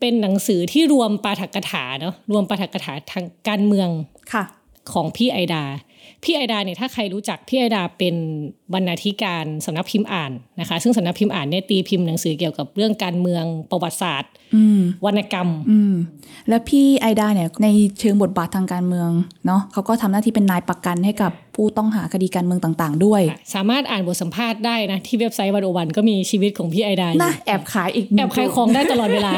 [0.00, 3.88] เป็นหนังสือที่รวมปาฐกถาเนาะรวมปาฐกถาทางการเมือง
[4.32, 4.44] ค่ะ
[4.92, 5.64] ของพี่ไอดา
[6.24, 8.14] พี่ไอดาเนี่ยถ้าใครรู้จักพี่ไอดาเป็น
[8.74, 15.94] บรรณาธิการสำนักพิมพ์อ่านนะคะ ซึ่งสำนักพิมพ์อ่านเนี่ยตีพิมพ์หนังสือเกี่ยวกับเรื่องการเมืองประวัติศาสตร์อืมวรรณกรรมอืม
[16.48, 17.68] แล้วพี่ไอดาเนี่ยใน
[18.00, 19.10] เชิงบทบาททางการเมือง
[19.46, 23.22] เนาะเขาก็ทำหน้าที่เป็นนายประกันให้กับผู้ต้องหาคดีการเมืองต่างๆ ด้วย
[23.54, 29.32] สามารถอ่านบทสัมภาษณ์ได้นะที่เว็บไซต์วันโอวันก็มีชีวิตของพี่ไอดาอยู่นะแอบขายอีกแอบขายของได้ตลอดเวลา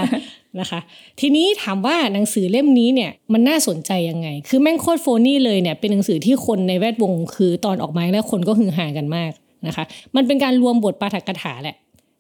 [0.61, 0.81] นะคะ
[1.21, 9.33] ทีนี้ถามว่าหนังสือเล่มนี้เนี่ยมันน่าสนใจยังไง คือแม่งโคตรโฟนี่เลยเนี่ยเป็นหนังสือที่คนในแวดวงคือตอนออกมาแล้วคนก็ฮือฮากันมาก
[9.67, 9.85] นะคะ
[10.17, 11.77] มันเป็นการรวมบทปาฐกถาแหละ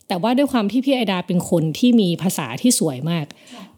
[0.08, 3.26] แต่ว่าด้วยความที่พี่ไอดาเป็นคนที่มีภาษาที่สวยมาก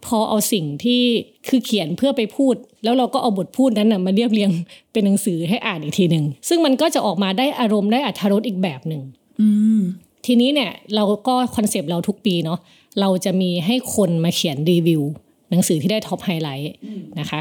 [0.05, 1.01] พอเอาสิ่งที่
[1.47, 4.51] คือเขียนเพื่อไปพูด แล้วเราก็เอาบทพูดนั้นนะมาเรียบเรียง
[4.91, 9.01] เป็นหนังสือให้อ่านอีกทีหนึ่งซึ่งมันก็จะออกมาได้อารมณ์ได้อัธรสอีกแบบหนึ่ง
[9.41, 9.47] อื
[9.79, 9.81] อืม
[10.25, 12.59] ทีนี้เนี่ยเราก็ concept เราทุกปีเนาะ
[12.99, 15.01] เราจะมีให้คนมาเขียนรีวิว
[15.49, 16.71] หนังสือที่ได้ top highlight
[17.19, 17.39] นะคะ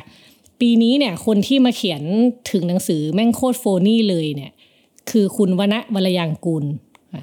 [0.60, 2.02] ปีนี้เนี่ยคนที่มาเขียน
[2.50, 4.52] ถึงหนังสือแม่งโคตรโฟนี่เลยเนี่ย
[5.10, 6.64] คือคุณวนะวรรลยางกูร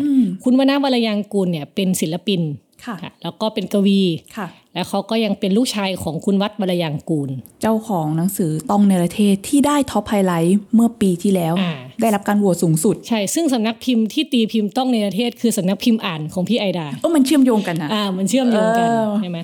[0.02, 2.42] อืมคุณวนะวรรลยางกูรเนี่ยเป็นศิลปิน
[2.86, 4.02] ค่ะค่ะ แล้วก็เป็นกวี
[4.38, 7.30] ค่ะ แล้วเขาก็ยังเป็นลูกชายของคุณวัฒน์ วรรลยางกูร
[7.62, 19.40] เจ้าของหนังสือต้องเนรเทศที่ได้ top highlight เมื่อปีที่แล้วอ่าได้รับการโหวตสูงสุด ใช่ ซึ่งสำนักพิมพ์ที่ตีพิมพ์ต้องในประเทศคือสำนักพิมพ์อ่านของพี่ไอดาเออมันเชื่อมโยงกันนะอ่ามันเชื่อมโยงกันเออใช่ไหม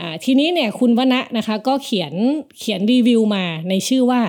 [0.00, 2.12] อ่าทีนี้เนี่ยคุณวณะนะคะก็เขียน
[2.58, 4.22] เขียนรีวิวมาในชื่อว่า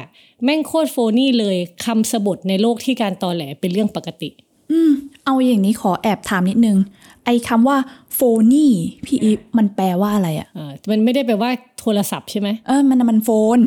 [0.43, 4.29] แม่งโคตรโฟนี่เลยคำสบทในโลกที่การตอแหลเป็นเรื่องปกติ
[4.71, 4.91] อืม
[5.29, 6.77] เอาอย่างนี้ขอแอบถามนิดนึง
[7.25, 7.77] ไอ้คำว่า
[8.13, 8.19] โฟ
[8.51, 8.71] นี่
[9.05, 13.59] พี่อีฟมันแปลว่าอะไรอะอ่ามันไม่ได้แปลว่าโทรศัพท์ใช่ไหมเออมันมันโฟน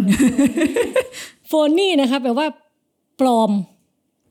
[1.49, 2.47] โฟนี่นะคะแปลว่า
[3.21, 3.50] ปลอม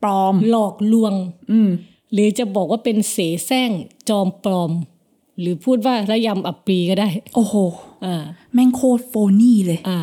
[0.02, 1.14] ปลอม หลอกลวง
[1.50, 1.70] อืม
[2.12, 3.70] หรือจะบอกว่าเป็นเสแสร้ง
[4.08, 4.72] จอมปลอม
[5.40, 7.54] หรือพูดว่าระยำอับปรีก็ได้ โอ้โห
[8.04, 9.98] อ่าแม่งโคตรโฟนี่เลย อ่า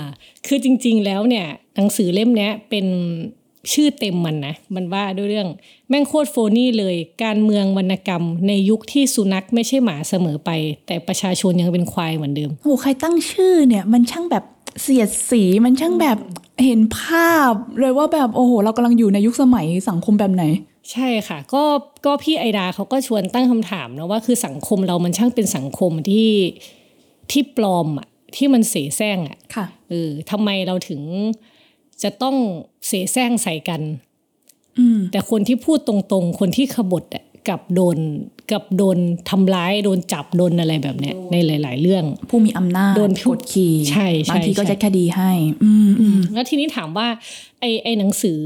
[0.47, 1.45] คือจริง ๆ แล้วเนี่ย
[1.75, 2.85] หนังสือเล่มเนี้ยเป็น
[3.73, 5.47] ชื่อเต็มมันนะ มันว่าด้วยเรื่อง
[5.89, 10.49] แม่งโคตรโฟนี่เลย การเมืองวรรณกรรม ในยุคที่สุนัขไม่ใช่หมาเสมอไป
[10.87, 14.43] แต่ประชาชนยังเป็นควายเหมือนเดิมโอ้โหใครตั้งชื่อเนี่ย มันช่างแบบ
[14.81, 16.17] เสียดสีมันช่างแบบ
[16.65, 20.43] เห็นภาพเลยว่าแบบโอ้โห เรากำลังอยู่ในยุคสมัยสังคมแบบไหน
[20.91, 21.63] ใช่ค่ะ ก็
[22.05, 26.31] ก็พี่ไอดาเขาก็ชวนตั้งคำถามนะว่าคือสังคมเรามันช่างเป็นสังคมที่
[27.31, 31.01] ที่ปลอมอะที่มันเสแสร้งอะค่ะเออทำไมเราถึง
[32.03, 32.35] จะต้อง
[32.87, 33.81] เสแสร้งใส่กัน
[34.79, 37.97] อืมแต่คนที่พูดตรงๆ คนที่ขบฏอะกับโดน
[38.51, 38.97] กับโดน
[39.29, 45.31] ทำร้ายโดนจับโดนอะไรแบบเนี้ย ในหลาย ๆ เรื่อง ผู้มีอำนาจโดนกดขี่ใช่ใช่บางทีก็ใช่จะคดีให้
[45.63, 47.07] อืมอืมแล้วทีนี้ถามว่า
[47.59, 48.39] ไอไอหนังสือ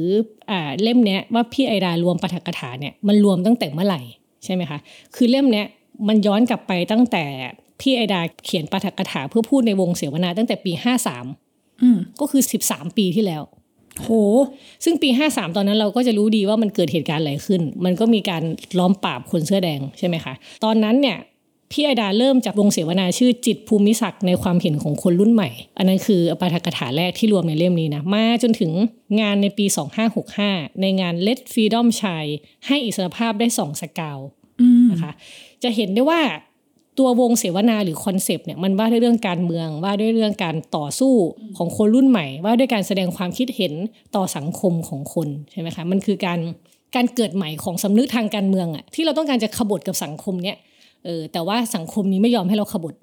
[0.49, 4.01] อ่าเล่มเนี้ยว่าพี่ไอดารวมปาฐกถาเนี่ยมันรวมตั้งแต่เมื่อไหร่
[4.43, 4.79] ใช่ไหมคะ
[5.15, 5.67] คือเล่มเนี้ย
[6.07, 7.23] มันย้อนกลับไปตั้งแต่
[7.81, 11.27] พี่ไอดาเขียนปาฐกถาเพื่อพูดในวงเสวนาตั้งแต่ปี53อืม
[12.19, 13.43] ก็คือ 13 ปีที่แล้ว
[14.01, 14.09] โห
[14.83, 18.43] ซึ่งปี 53 ตอนนั้นเราก็จะรู้ดีว่ามันเกิดเหตุการณ์อะไรขึ้น มันก็มีการ
[18.79, 21.17] ล้อมปราบคนเสื้อแดงใช่ไหมคะ ตอนนั้นเนี่ย
[21.71, 28.71] พี่ไอดาเริ่มจากวงเสวนาชื่อจิตภูมิศักดิ์ในความเห็นของคนรุ่นใหม่ อันนั้นคือปาฐกถาแรกที่รวมในเล่มนี้นะ มาจนถึง
[29.21, 29.65] งานในปี
[30.23, 32.33] 2565 ในงาน Let Freedom Shine
[32.67, 34.19] ให้อิสรภาพได้ส่องสกาว
[34.61, 35.11] อืมนะคะ
[35.63, 36.21] จะเห็นได้ว่า
[36.99, 41.13] ตัววงเสวนาหรือคอนเซปต์เนี่ยมันว่าด้วยเรื่องการเมืองว่าด้วยเรื่องการต่อสู้
[41.57, 43.73] ของคนรุ่นใหม่ ว่าด้วยการแสดงความคิดเห็น
[44.15, 46.39] ต่อสังคมของคนใช่ไหมคะมันคือการ
[46.95, 50.57] การเกิดใหม่ของสำนึกทางการเมืองอะที่เราต้องการจะขบฏกับสังคมเนี่ย
[51.05, 53.02] เออแต่ว่าสังคมนี้ไม่ยอมให้เราขบฏอ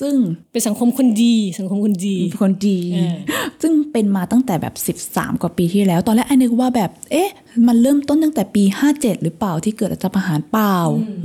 [0.00, 0.14] ซึ่ง
[0.52, 3.16] เป็นสังคมคนดีสังคมคนดีเป็นคนดีเออ
[3.62, 4.74] ซึ่งเป็นมาตั้งแต่แบบ
[5.12, 7.30] 13 กว่าปีที่แล้ว ตอนแรกไอ้นึกว่าแบบ เอ๊ะ
[7.66, 10.76] มันเริ่มต้นตั้งแต่ปี 57 หรือเปล่าที่เกิดรัฐประหารเปล่า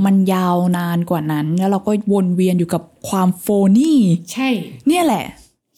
[0.05, 3.45] มันยาวนานกว่านั้น แล้วเราก็วนเวียนอยู่กับความโฟ
[3.77, 3.99] นี่
[4.33, 4.49] ใช่
[4.88, 5.25] เนี่ยแหละ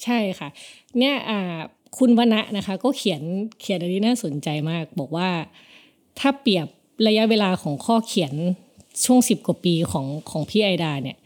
[0.03, 0.49] ใช่ค่ะ
[0.97, 1.39] เนี่ยอ่า
[1.97, 3.21] คุณวณะนะคะ ก็เขียน
[3.62, 5.29] เขียนอันนี้น่าสนใจมาก บอกว่า
[6.19, 6.67] ถ้าเปรียบ
[7.07, 8.33] ระยะเวลาของข้อเขียน
[9.05, 11.17] ช่วงสิบกว่าปีของของพี่ไอดาเนี่ย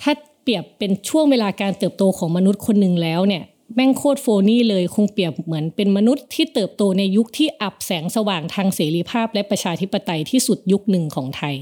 [0.00, 3.42] ถ้า เปรียบเป็นช่วงเวลาการเติบโตของมนุษย์คนหนึ่งแล้วเนี่ย
[3.74, 11.54] แม่งโคตรโฟนี่เลยคงเปรียบเหมือนเป็นมนุษย์ที่เติบโตในยุคที่อับแสงสว่างทางเสรีภาพและประชาธิปไตยที่สุดยุคหนึ่งของไทย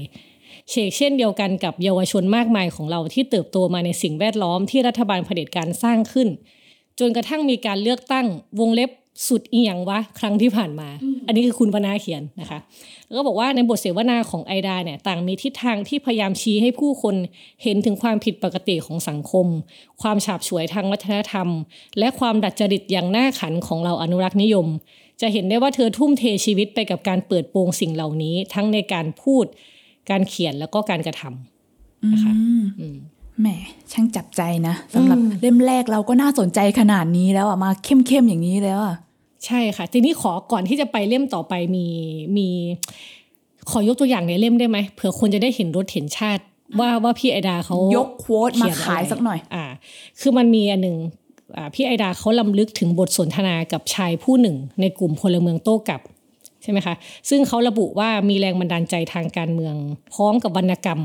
[0.69, 6.27] เชกเช่นเดียวกันกับเยาวชนมากมายของเราที่เติบโตมาในสิ่งแวดล้อมที่รัฐบาลเผด็จการสร้างขึ้น
[6.99, 8.25] จนกระทั่งมีการเลือกตั้ง
[8.59, 8.89] วงเล็บ
[9.27, 10.89] สุดอีหยังวะครั้งที่ผ่านมา
[11.27, 12.59] อันนี้คือคุณวนาเขียนนะคะ
[13.05, 17.15] แล้วก็บอกว่าในบทเสวนาของไอดาเนี่ยต่างมีทิศทางที่พยายามชี้ให้ผู้คน
[17.63, 19.47] เห็นถึงความผิดปกติของสังคม
[20.01, 21.47] ความฉาบฉวยทางวัฒนธรรม
[21.99, 24.67] และความดัดจริตอย่างน่าขันของเราอนุรักษ์นิยม
[25.21, 29.45] จะเห็นได้ว่าเธอทุ่มเทชีวิตไปกับการเปิดโปงสิ่งเหล่านี้ ทั้งในการพูด
[30.09, 32.33] การเขียนแล้วก็การกระทำนะคะ
[32.79, 32.97] อืม
[33.41, 33.47] แหม
[33.91, 38.95] ช่างจับใจนะสำหรับเล่มแรกเราก็น่าสนใจขนาดนี้แล้วอะมาเข้มๆอย่างนี้แล้วอะ
[39.45, 41.85] ใช่ค่ะ ทีนี้ขอก่อนที่จะไปเล่มต่อไปมี
[42.37, 42.47] มี
[43.69, 46.43] ขอยกตัวอย่างในเล่มได้ไหมเผื่อคนจะได้เห็นรถเห็นชาติ
[46.79, 49.63] ว่าว่าพี่ไอดาเขายกโค้ดมาเขีนขายสักหน่อย อ่า
[50.19, 50.97] คือมันมีอันหนึ่ง
[51.57, 56.01] อ่าพี่ไอดาเขาลำลึกถึงบทสนทนากับชายผู้หนึ่ง ในกลุ่มพลเมืองโต้กลับ
[56.63, 56.95] ใช่ไหมคะ
[57.29, 59.75] ซึ่งเขาระบุว่ามีแรงบันดาลใจทางการเมือง
[60.13, 61.01] พร้อมกับวรรณกรรม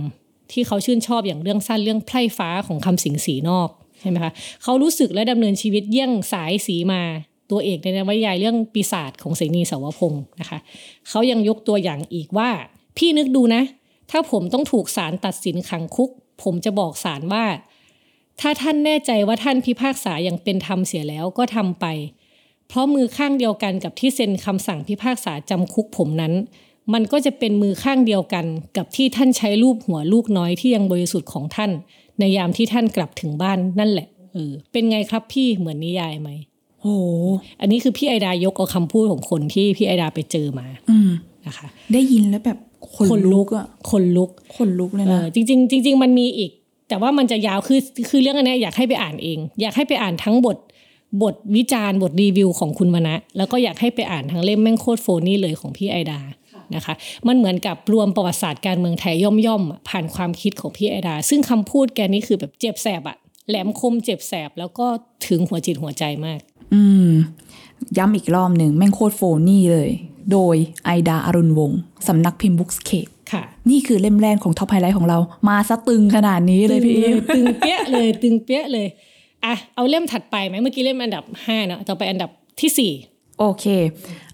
[0.53, 3.69] ที่เขาชื่นชอบอย่างเรื่องสั้นเรื่องไพร่ฟ้าของคำสิงสีนอก
[4.01, 7.03] ใช่ไหมคะเขารู้สึกและดำเนินชีวิตเยี่ยงสายสีมา
[7.55, 10.59] ตัวเอกในนวนิยายเรื่องปีศาจของเสนีสาวพงศ์นะคะ
[11.09, 12.51] เขายังยกตัวอย่างอีกว่า
[12.97, 13.63] พี่นึกดูนะ
[14.11, 16.11] ถ้าผมต้องถูกศาลตัดสินขังคุก
[16.43, 17.45] ผมจะบอกศาลว่า
[18.41, 21.87] ถ้าท่านแน่ใจว่าท่านพิพากษาอย่างเป็นธรรมเสียแล้วก็ทำไป
[22.69, 26.35] เพราะมือข้างเดียวกันกับที่เซ็นคำสั่งพิพากษาจำคุกผมนั้น
[26.93, 31.71] มันก็จะเป็นมือข้างเดียวกันกับที่ท่านใช้รูปหัวลูกน้อยที่ยังบริสุทธิ์ของท่าน
[32.19, 36.31] ในยามที่ท่านกลับถึงบ้านนั่นแหละเออเป็นไงครับพี่เหมือนนิยายไหม
[36.85, 37.07] โอ้โห
[37.61, 41.11] อันนี้คือพี่ไอดายกเอาคำพูดของคนที่พี่ไอดาไปเจอมา อืม
[41.47, 42.59] นะคะ ได้ยินแล้วแบบ
[43.11, 46.51] ขนลุกอะคนลุกขนลุกเลยเอนะอจริงๆจริงๆมันมีอีก
[46.89, 50.57] แต่ว่ามันจะยาวคือคือเรื่องอันเนี้ยอยากให้ไปอ่านเอง อยากให้ไปอ่านทั้งบท
[51.23, 56.21] บทวิจารณ์บทรีวิวของคุณมณะแล้วก็อยากให้ไปอ่านทั้งเล่มแม่งโคตรโฟนี่เลยของพี่ไอดา
[56.75, 56.95] นะคะ
[57.27, 63.17] มันเหมือนกับรวมประวัติศาสตร์การเมืองไทยย่อมๆอะผ่านความคิดของพี่ไอดา ซึ่งคำพูดแกนี่คือแบบเจ็บแสบอะ
[63.49, 64.87] แหลมคมเจ็บแสบแล้วก็
[65.29, 66.41] ถึงหัวจิตหัวใจมาก
[66.75, 67.09] อืม
[67.99, 69.91] ย้ำอีกรอบหนึ่งแม่งโคตรโฟนี่เลย
[70.33, 78.87] โดยไอดาอรุณวงศ์สำนักพิมพ์บุ๊กสเคปค่ะ นี่คือเล่มแรกของ top highlight ของเรา มาซะตึงขนาดนี้เลยพี่อีฟตึงเปี้ยเลย ตึงเปี้ยเลย
[79.45, 82.93] อะเอาเล่มถัดไปไหมเมื่อกี้เล่มอันดับห้าเนาะต่อไปอันดับที่สี่
[83.39, 83.65] โอเค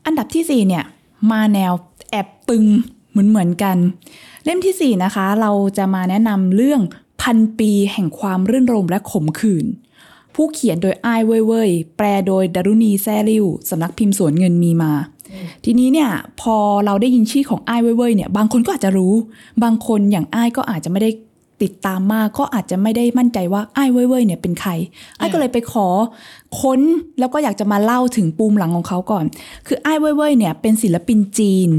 [0.07, 0.85] อันดับที่ 4 เนี่ย
[1.33, 1.72] มาแนว
[2.11, 2.64] แอบตึง
[3.11, 3.76] เหมือนเหมือนๆกัน
[4.44, 6.81] เล่มที่สี่ 4 นะคะ เราจะมาแนะนำเรื่อง
[7.22, 9.66] พันปีแห่งความรื่นรมย์และขมขื่น
[10.35, 14.93] ผู้เขียนโดยอ้ายเว่ยเว่ยแปลโดยดรุณีแซ่ลิ่วสำนักพิมพ์สวนเงินมีมา
[15.64, 19.14] ทีนี้เนี่ยพอเราได้ยินชื่อของไอ้เว่ยเว่ยเนี่ยบางคนก็อาจจะรู้
[19.62, 21.11] บางคนอย่างไอ้ก็อาจจะไม่ได้
[21.62, 24.70] ติดตามมากก็อาจจะไม่ได้มั่นใจว่าอ้ายเว่ยเว่ยเนี่ยเป็นใคร
[25.18, 25.87] อ้ายก็เลยไปขอ
[26.61, 26.81] ค้น
[27.18, 29.25] แล้วก็อยากจะมาเล่าถึงปูมหลังของเขาก่อน
[29.66, 31.70] คืออ้ายเว่ยเว่ยเนี่ยเป็นศิลปินจีน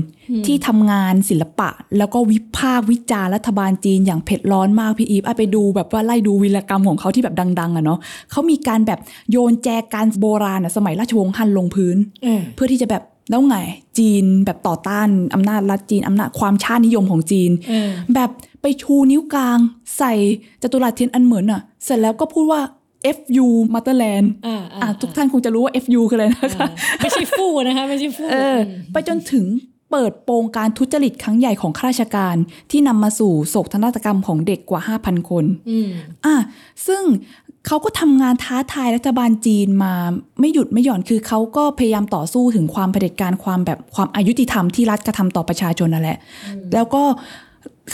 [0.45, 7.99] ที่ทำงานศิลปะ แล้วก็วิพากษ์วิจารณ์รัฐบาลจีนอย่างเผ็ดร้อนมากพี่อีฟอ้ายไปดูแบบว่าไล่ดูวีรกรรมของเขาที่แบบดัง ๆอะเนาะ
[8.31, 8.99] เขามีการแบบ
[9.31, 13.57] โยนแจกันโบราณอะสมัยราชวงศ์ฮั่นลงพื้นเออเพื่อที่จะแบบแล้วไง
[13.97, 18.29] จีนแบบต่อต้านอำนาจรัฐจีนอำนาจความชาตินิยมของจีนเออแบบ
[18.61, 19.59] ไปชูนิ้วกลาง
[19.97, 20.13] ใส่
[20.61, 22.61] จัตุรัสเทียนอันเหมือนอะ เสร็จแล้วก็พูดว่า
[23.17, 26.69] FU Motherland อ่าอะทุกท่านคงจะรู้ว่า FU คืออะไรนะคะ
[26.99, 28.57] ไม่ใช่ฟู่นะคะ ไม่ใช่ฟู่เออ
[28.91, 29.45] ไปจนถึง
[29.91, 32.35] เปิดโปงการทุจริตครั้งใหญ่ของข้าราชการ
[32.71, 35.89] ที่นำมาสู่โศกนาฏกรรมของเด็กกว่า 5,000 คนอืม
[36.25, 36.35] อะ
[36.87, 37.03] ซึ่ง
[37.67, 39.93] เขาก็ทำงานท้าทายรัฐบาลจีนมา
[40.39, 46.17] ไม่หยุดไม่หย่อนคือเขาก็พยายามต่อสู้ถึงความเผด็จการความแบบความอายุติธรรมที่รัฐกระทำต่อประชาชนนั่นแหละ
[46.73, 47.03] แล้วก็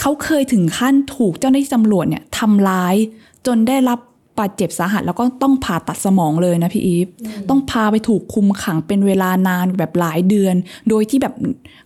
[0.00, 2.94] เขาเคยถึงขั้นถูกเจ้าหน้าที่ตำรวจเนี่ยทำร้าย
[3.46, 3.98] จนได้รับ
[4.38, 7.08] บาดเจ็บสาหัส แล้วก็ต้องผ่าตัดสมองเลยนะพี่อีฟ
[7.48, 10.54] ต้องพาไปถูกคุมขังเป็นเวลานานแบบหลายเดือน
[10.88, 11.34] โดยที่แบบ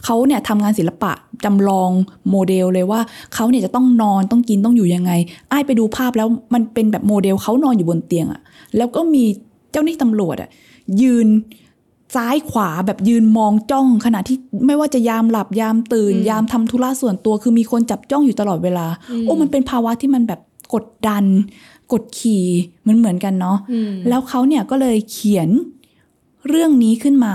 [0.04, 1.12] เขาเนี่ยทำงานศิลปะ
[1.44, 1.90] จำลอง
[2.30, 3.00] โมเดลเลยว่า
[3.34, 5.12] เขาเนี่ยจะต้องนอนต้องกินต้องอยู่ยังไง
[5.50, 8.40] อ้ายไปดูภาพแล้วมันเป็นแบบโมเดลเขานอนอยู่บนเตียงอะ
[8.76, 9.24] แล้วก็มี
[9.72, 10.48] เจ้าหน้าที่ตำรวจอะ
[11.02, 11.26] ยืน
[12.14, 18.86] ซ้ายขวาแบบยืนมองจ้อง ขณะที่ไม่ว่าจะยามหลับยามตื่น ยามทำธุระส่วนตัวคือมีคนจับจ้องอยู่ตลอดเวลา
[19.22, 20.40] โอ้มันเป็นภาวะที่มันแบบ
[20.74, 21.24] กดดัน
[21.92, 22.46] กดขี่
[22.80, 25.48] เหมือนเหมือนกันเนาะอืมแล้วเขาเนี่ยก็เลยเขียน
[26.48, 27.34] เรื่องนี้ขึ้นมา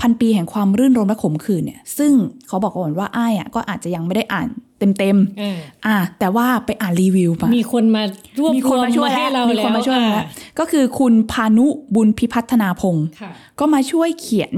[0.00, 2.12] พันปีแห่งความรื่นรมและขมขื่นเนี่ย ซึ่ง
[2.48, 8.02] เขาบอกก่อนว่าอ้ายอะก็อาจจะยังไม่ได้อ่านเต็มเออๆอะแต่ว่าไปอ่านรีวิวมามีคนมา
[8.38, 10.24] รวบมีคนมาช่วยรให้แล้วเรามีแล้วคนมาช่วยแล้วอะ
[10.58, 13.30] ก็คือคุณพานุบุญพิพัฒนาพงศ์ค่ะ
[13.60, 14.52] ก็มาช่วยเขียน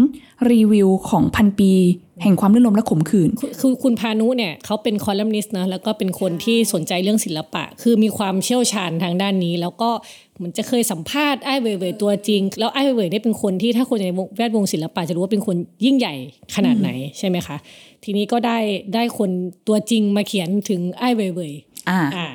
[0.50, 1.72] รีวิวของพันปี
[2.22, 9.90] แห่งความรื่นรมและขมขื่นคือคือคุณพานุเนี่ยเขาเป็นคอลัมนิสต์นะแล้วก็เป็นคนที่สนใจเรื่องศิลปะ คือมีความเชี่ยวชาญทางด้านนี้ แล้วก็
[10.40, 16.14] เหมือนจะเคยสัมภาษณ์ไอ้เว่ยเว่ยตัวจริง แล้วไอ้เว่ยเว่ยเนี่ยเป็นคนที่ถ้าคนในวงแวดวงศิลปะจะรู้ว่าเป็นคนยิ่งใหญ่
[16.55, 17.57] ขนาดไหนใช่ไหมคะ
[18.05, 18.59] ทีนี้ก็ได้
[18.94, 19.31] ได้คน
[19.68, 21.53] ตัวจริงมาเขียนถึงไอ้เว่ยเว่ย
[21.90, 22.26] อ่าอ่า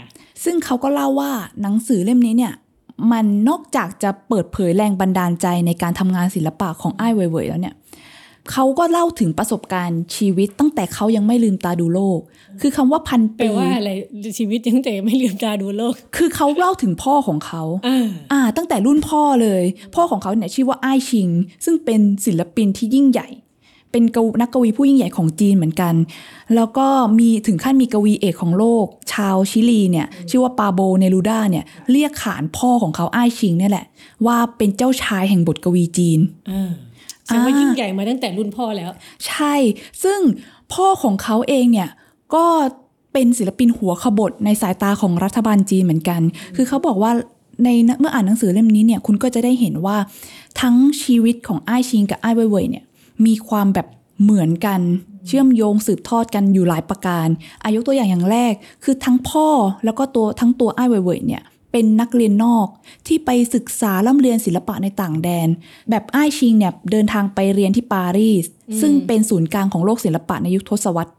[0.43, 2.53] ซึ่งเขาก็เล่าว่าหนังสือเล่มนี้เนี่ย
[3.11, 7.75] มันนอกจากจะเปิดเผยแรงบันดาลใจในการทำงานศิลปะของอ้ายเว่ยๆแล้วเนี่ย
[8.51, 12.19] เขาก็เล่าถึงประสบการณ์ชีวิตตั้งแต่เขายังไม่ลืมตาดูโลก
[12.61, 13.91] คือคำว่าพันแปลปีว่าอะไร
[14.37, 19.63] ชีวิตยังแต่ไม่ลืมตาดูโลก คือเขาเล่าถึงพ่อของเขาอ่าอ่าตั้งแต่รุ่นพ่อเลย
[19.95, 21.29] พ่อของเขาเนี่ยชื่อว่าอ้ายชิง
[21.65, 23.29] ซึ่งเป็นศิลปินที่ยิ่งใหญ่
[23.91, 25.93] เป็นกวนักกวีผู้ยิ่งใหญ่ของจีนเหมือนกัน
[26.55, 26.87] แล้วก็
[27.19, 33.85] มีถึงขั้นมีกวีเอกของโลก ชาวชิลีเนี่ยชื่อว่าปาโบเนรูดาเนี่ยเรียกขานพ่อของเขาอ้ายชิงเนี่ยแหละ
[34.25, 36.19] ว่าเป็นเจ้าชายแห่งบทกวีจีน
[36.51, 36.71] อ่า
[37.25, 38.91] แสดงว่ายิ่งใหญ่มาตั้งแต่รุ่นพ่อแล้ว
[39.27, 39.55] ใช่
[40.03, 40.19] ซึ่ง
[40.73, 41.89] พ่อของเขาเองเนี่ย
[42.35, 42.45] ก็
[43.13, 46.21] เป็นศิลปินหัวขบถในสายตาของรัฐบาลจีนเหมือนกัน
[46.55, 47.11] คือเขาบอกว่า
[47.63, 49.97] ในเมื่ออ่านหนังสือเล่มนี้เนี่ยคุณก็จะได้เห็นว่า
[50.61, 52.83] ทั้งชีวิตของไอ้ชิงกับไอ้เว่ยเนี่ย
[53.25, 53.87] มีความแบบ
[54.23, 54.81] เหมือนกัน
[55.27, 57.27] เชื่อมโยงสืบทอดกันอยู่หลายประการ
[57.63, 59.47] อายกตัวอย่างอย่างแรก คือทั้งพ่อ
[59.85, 61.43] แล้วก็ตัวทั้งตัวไอ้เว่ยเนี่ย
[61.77, 62.67] เป็นนักเรียนนอก
[63.07, 65.47] ที่ไปศึกษาล่ำเรียนศิลปะในต่างแดน
[65.89, 68.45] แบบอ้ายชิงเนี่ยเดินทางไปเรียนที่ปารีส
[68.81, 71.11] ซึ่งเป็นศูนย์กลางของโลกศิลปะในยุคทศวรรษ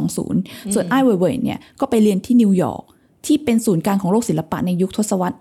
[0.00, 2.82] 1920 ส่วนอ้ายเว่ยๆเนี่ยก็ไปเรียนที่นิวยอร์ก
[3.26, 5.36] ที่เป็นศูนย์กลางของโลกศิลปะในยุคทศวรรษ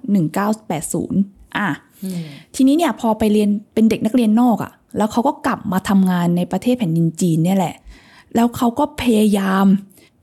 [0.76, 1.70] 1980 อะ
[2.56, 7.76] ทีนี้เนี่ยพอไปเรียนเป็นเด็กนักเรียนนอกอะ่ะ แล้วเขาก็กลับมาทำงานในประเทศแผ่นดินจีนเนี่ยแหละ
[8.36, 9.66] แล้วเขาก็พยายาม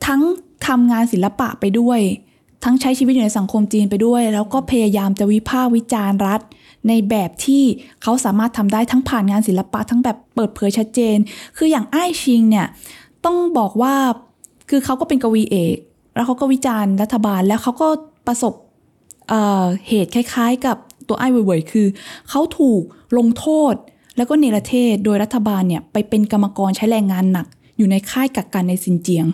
[0.07, 0.23] ทั้ง
[0.67, 2.01] ทำงานศิลปะไปด้วย
[2.65, 6.41] ทั้งใช้ชีวิตอยู่ในสังคมจีนไปด้วย แล้วก็พยายามจะวิพากษ์วิจารณ์รัฐ
[6.89, 7.63] ในแบบที่
[8.03, 11.17] เขาสามารถทำได้ทั้งผ่านงานศิลปะ ทั้งแบบเปิดเผยชัดเจน
[11.57, 12.67] คืออย่างอ้ายชิงเนี่ย
[13.25, 13.95] ต้องบอกว่า
[14.71, 15.77] คือเขาก็เป็นกวีเอก
[16.15, 17.89] แล้วเขาก็วิจารณ์รัฐบาลแล้วเขาก็
[18.27, 18.53] ประสบ
[19.29, 20.77] เเหตุคล้ายๆ กับ
[21.09, 21.87] ตัวไอ้เว่ยๆคือ
[22.31, 22.83] เขาถูก
[23.19, 23.75] ลงโทษ
[24.17, 29.27] แล้วก็เนรเทศโดยรัฐบาลเนี่ยไปเป็นกรรมกรใช้แรงงานหนัก อยู่ในค่ายกักกันในซินเจียง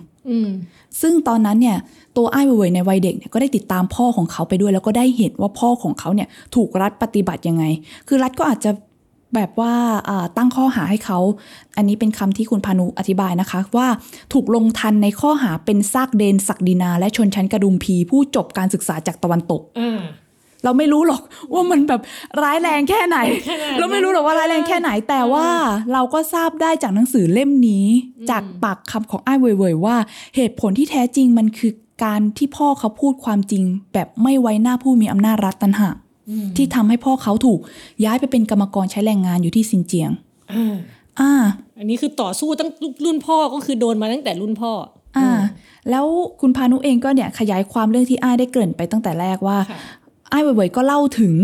[1.01, 1.77] ซึ่งตอนนั้นเนี่ย
[2.17, 7.65] ตัวไอ้ายเว่ยๆในวัยเด็กเนี่ยก็ได้ติดตามพ่อของเขาไปด้วย แล้วก็ได้เห็นว่าพ่อของเขาเนี่ยถูกรัฐปฏิบัติยังไง
[8.09, 8.71] คือรัฐก็อาจจะ
[9.35, 9.75] แบบว่า
[10.09, 11.19] อ่าตั้งข้อหาให้เขา
[11.77, 13.89] อันนี้เป็นคำที่คุณพานุอธิบายนะคะ ว่า
[14.33, 20.01] ถูกลงทันในข้อหาเป็นซากเดนศักดินา และชนชั้นกระดุมพีผู้จบการศึกษาจากตะวันตกอ่า
[20.65, 21.23] เราไม่รู้หรอก
[21.53, 22.01] ว่ามันแบบ
[22.43, 25.47] ร้ายแรงแค่ไหนขนาดนั้นเราไม่รู้หรอกว่าร้ายแรงแค่ไหน แต่ว่า
[25.93, 27.87] เราก็ทราบได้จากหนังสือเล่มนี้
[28.31, 29.97] จากปากคำของอ้ายเว่ยๆว่า
[30.37, 31.73] เหตุผลที่แท้จริงมันคือ
[32.05, 35.97] การที่พ่อเขาพูดความจริง แบบไม่ไว้หน้าผู้มีอำนาจรัฐตันหาก
[36.57, 37.61] ที่ทำให้พ่อเขาถูก
[38.05, 40.11] ย้ายไปเป็นกรรมกรใช้แรงงานอยู่ที่ซินเจียง
[40.53, 40.75] อ่า
[41.21, 41.33] อ่า
[41.79, 42.71] อันนี้คือต่อสู้ตั้ง
[43.05, 44.73] รุ่นพ่อก็คือโดนมาตั้งแต่รุ่นพ่อ
[45.17, 45.31] อ่า
[45.91, 46.07] แล้ว
[46.41, 49.79] คุณพานุเองก็เนี่ยขยายความเรื่องที่อ้ายได้เกริ่นไปตั้งแต่แรกว่าค่ะ
[50.35, 51.35] อ้ายเว่ยๆก็เล่าถึง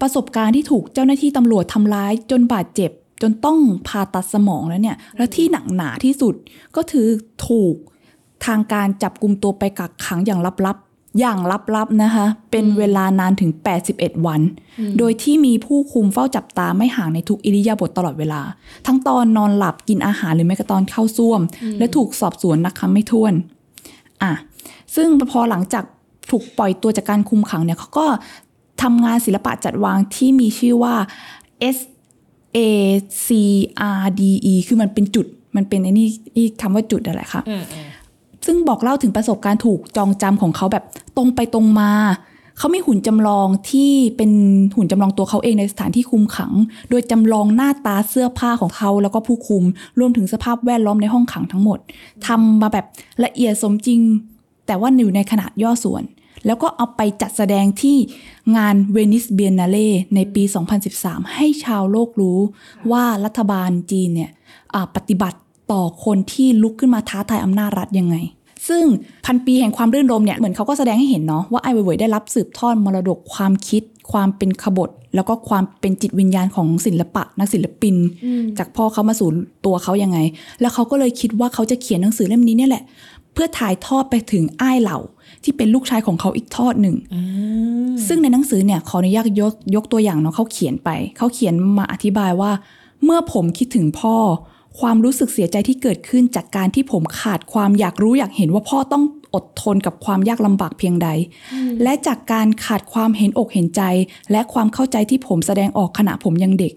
[0.00, 2.90] ประสบการณ์ที่ถูกเจ้าหน้าที่ตำรวจทำร้ายจนบาดเจ็บ
[3.22, 6.34] จนต้องผ่าตัดสมองแล้วเนี่ย แล้วที่หนักหนาที่สุด
[6.76, 7.06] ก็คือ
[7.48, 7.74] ถูก
[8.46, 11.38] ทางการจับกลุ่มตัวไปกักขังอย่างลับๆ อย่าง
[11.76, 13.50] ลับๆนะคะ เป็นเวลานานถึง
[13.88, 14.40] 81 วัน
[14.98, 18.42] โดยที่มีผู้คุมเฝ้าจับตาไม่ห่างในทุกอิริยาบถตลอดเวลา
[18.86, 21.40] ทั้งตอนนอนหลับกินอาหารหรือแม้กระตอนเข้าซ่วม
[21.78, 23.34] และถูกสอบสวนนักคำไม่ถ้วน
[24.22, 24.32] อะ
[24.94, 25.84] ซึ่งพอหลังจาก
[26.30, 28.06] ถูกปล่อยตัวจากการคุมขังเนี่ยเขาก็
[28.82, 30.94] ทำงานศิลปะจัดวางที่มีชื่อว่า
[31.76, 31.78] S
[32.56, 32.58] A
[33.26, 33.28] C
[33.98, 37.86] R D E คือมันเป็นจุด มันเป็นไอ้นี่อีคำว่าจุดอะไรค่ะอ่าอ่า
[38.46, 40.84] ซึ่งบอกเล่าถึงประสบการณ์ถูกจองจำของเขาแบบ
[41.16, 41.92] ตรงไปตรงมา
[42.58, 44.30] เขามีหุ่นจำลองที่เป็น
[44.76, 46.52] หุ่นจำลองตัวเขาเองในสถานที่คุมขัง
[46.90, 49.64] โดยจำลองหน้าตาเสื้อผ้าของเขาแล้วก็ผู้คุม
[49.98, 51.78] รวมถึงสภาพแวดล้อมในห้องขังทั้งหมด
[52.26, 52.86] ทำมาแบบ
[53.24, 54.00] ละเอียดสมจริง
[54.66, 56.02] แต่ว่าอยู่ในขนาดย่อส่วน
[56.46, 57.96] แล้วก็เอาไปจัดแสดงที่
[58.56, 60.42] งานเวนิสเบียนนาเล่ในปี
[60.88, 62.38] 2013 ให้ชาวโลกรู้
[62.92, 64.30] ว่ารัฐบาลจีนเนี่ย
[64.74, 65.38] อ่าปฏิบัติ
[65.72, 68.16] ต่อคนที่ลุกขึ้นมาท้าทายอำนาจรัฐยังไง
[68.68, 68.84] ซึ่ง
[69.26, 77.94] พันปีแห่งความรื่นรมเนี่ยเหมือนเขาก็แสดงให้เห็นเนาะว่าไอเว่ยๆได้รับสืบทอดมรดกความคิด ความเป็นขบฏ แล้วก็ความเป็นจิตวิญญาณของศิลปะนักศิลปิน
[78.58, 79.28] จากพ่อเขามาสู่
[79.66, 80.18] ตัวเขายังไง
[80.60, 82.84] แล้วเขาก็เลยคิดว่าเขาจะเขียนหนังสือเล่มนี้เนี่ยแหละ
[83.32, 84.98] เพื่อถ่ายทอดไปถึงอ้ายเหล่า
[85.44, 86.96] ที่เป็นลูกชายของเขาอีกทอดหนึ่ง
[88.06, 92.50] ซึ่งในหนังสือเนี่ยขออนุญาตยกยกตัวอย่างเนาะเขาเขียนไป เขาเขียนมาอธิบายว่า
[93.04, 94.16] เมื่อผมคิดถึงพ่อ
[94.80, 101.08] ความรู้สึกเสียใจที่เกิดขึ้นจากการที่ผมขาดความอยากรู้อยากเห็นว่าพ่อต้องอดทนกับความยากลำบากเพียงใด
[101.82, 103.82] และจากการขาดความเห็นอกเห็นใจ
[104.32, 106.74] และความเข้าใจที่ผมแสดงออกขณะผมยังเด็ก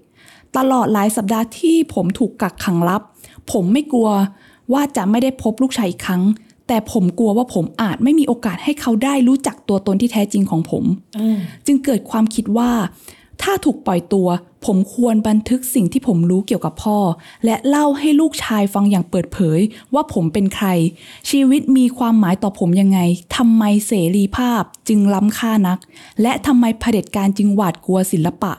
[0.58, 3.02] ตลอดหลายสัปดาห์ที่ผมถูกกักขังลับ
[3.52, 4.10] ผมไม่กลัว
[4.74, 6.22] ว่าจะไม่ได้พบลูกชายอีกครั้ง
[6.68, 10.84] แต่ผมกลัวว่าผมอาจไม่มีโอกาสให้เขาได้รู้จักตัวตนที่แท้จริงของผม
[11.20, 12.72] อ่าจึงเกิดความคิดว่า
[13.44, 14.28] ถ้าถูกปล่อยตัว
[14.66, 16.98] ผมควรบันทึกสิ่งที่ผมรู้เกี่ยวกับพ่อ
[17.46, 19.60] และเล่าให้ลูกชายฟังอย่างเปิดเผย
[19.94, 20.68] ว่าผมเป็นใคร
[21.30, 23.00] ชีวิตมีความหมายต่อผมยังไง
[23.38, 25.80] ทำไมเสรีภาพจึงล้ำค่านัก
[26.22, 28.54] และทำไมเผด็จการจึงหวาดกลัวศิลปะ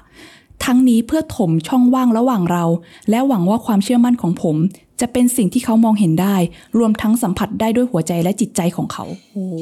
[0.65, 2.65] ทั้งนี้เพื่อถมช่องว่างระหว่างเรา
[3.11, 4.57] และหวังว่าความเชื่อมั่นของผม
[5.01, 6.37] จะเป็นสิ่งที่เขามองเห็นได้
[6.79, 9.57] รวมทั้งสัมผัสได้ด้วยหัวใจและจิตใจของเขาโอ้โห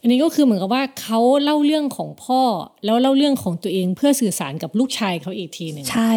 [0.00, 2.42] อันนี้ก็คือเหมือนกับว่าเขาเล่าเรื่องของพ่อ
[2.84, 6.12] แล้วเล่าเรื่องของตัวเองเพื่อสื่อสารกับลูกชายเขาอีกทีหนึ่งใช่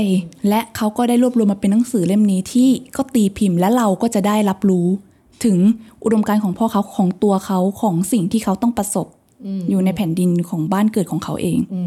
[0.49, 4.87] และเขาก็ได้รวบรวมมาเป็นหนังสือเล่มนี้ที่ก็ตีพิมพ์และเราก็จะได้รับรู้
[5.45, 5.57] ถึง
[6.03, 9.07] อุดมการณ์ของพ่อเขาของตัวเขาของสิ่งที่เขาต้องประสบ
[9.69, 11.81] อยู่ในแผ่นดินของบ้านเกิดของเขาเองอื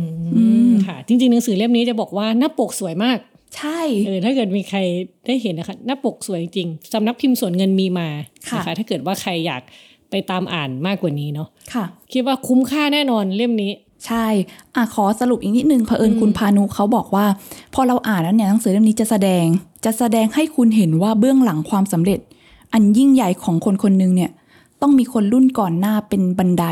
[0.71, 3.19] มค่ะ จริงๆ หนังสือเล่มนี้จะบอกว่าหน้าปกสวยมาก
[3.57, 4.79] ใช่เออถ้าเกิดมีใคร
[5.27, 8.09] ได้เห็นนะคะ หน้าปกสวยจริงสำนักพิมพ์สวนเงินมีมา
[8.49, 9.63] ค่ะนะคะถ้าเกิดว่าใครอยาก
[10.11, 13.73] ไปตามอ่านมากกว่านี้เนาะค่ะ คิดว่าคุ้มค่าแน่นอนเล่มนี้
[14.07, 14.27] ใช่
[14.75, 17.27] อะขอสรุปอีกนิดนึงเผอิญคุณพานุเขาบอกว่า
[17.75, 19.45] พอเราอ่านแล้วเนี่ยหนังสือเล่มนี้จะแสดง
[19.85, 22.21] จะแสดงให้คุณเห็นว่าเบื้องหลังความสำเร็จ
[22.73, 24.31] อันยิ่งใหญ่ของคนคนหนึ่งเนี่ย
[24.83, 26.65] ต้องมีคนรุ่นก่อนหน้าเป็นบันได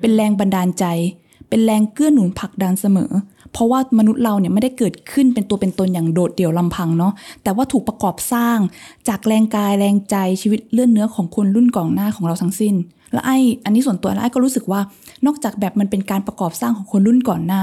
[0.00, 0.84] เป็นแรงบันดาลใจ
[1.48, 3.10] เป็นแรงเกื้อหนุนผลักดันเสมอ
[3.56, 8.58] เพราะว่ามนุษย์เราเนี่ยไม่ได้เกิดขึ้นเป็นตัวเป็นตนอย่างโดดเดี่ยวลำพังเนาะแต่ว่าถูกประกอบสร้าง
[9.08, 12.74] จากแรงกายแรงใจชีวิตเลื่อนเนื้อของคนรุ่นก่อนหน้าของเราทั้งสิ้น
[13.12, 14.80] และไอ้อันนี้ส่วนตัวแล้วไอ้ก็รู้สึกว่า
[15.26, 17.62] นอกจากแบบมันเป็นการประกอบสร้างของคนรุ่นก่อนหน้า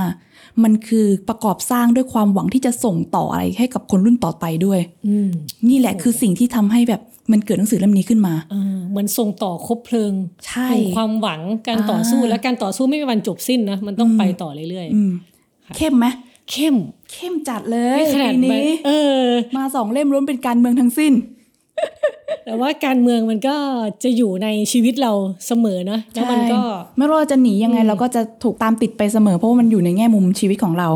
[0.64, 5.30] มันคือประกอบสร้างด้วยความหวังที่จะส่งต่ออะไรให้กับคนรุ่นต่อไปด้วยอืม
[5.70, 7.02] นี่แหละคือสิ่งที่ทำให้แบบ
[7.32, 10.14] มันเกิดหนังสือเล่มนี้ขึ้นมาเออเหมือนส่งต่อคบเพลิง
[10.48, 15.12] ใช่แห่งความหวังการต่อสู้อ่าและการต่อสู้ไม่มีวันจบสิ้นนะมันต้องไปต่อเรื่อยอืม
[15.76, 16.76] เข้มไหมๆเข้ม
[17.14, 18.92] เข้มจัดเลยไม่ขนาดปีมันนี้เอ
[19.24, 19.26] อ
[19.58, 21.14] มาสองเล่มล้วนเป็นการเมืองทั้งสิ้น
[22.46, 23.56] แต่ว่าการเมืองมันก็
[24.04, 25.12] จะอยู่ในชีวิตเรา
[25.48, 30.90] เสมอเนอะแล้วมันก็ใช่ไม่ว่าเราจะหนียังไงเราก็จะถูกตามติดไปเสมอ เพราะว่ามันอยู่ในแง่มุมชีวิตของเรา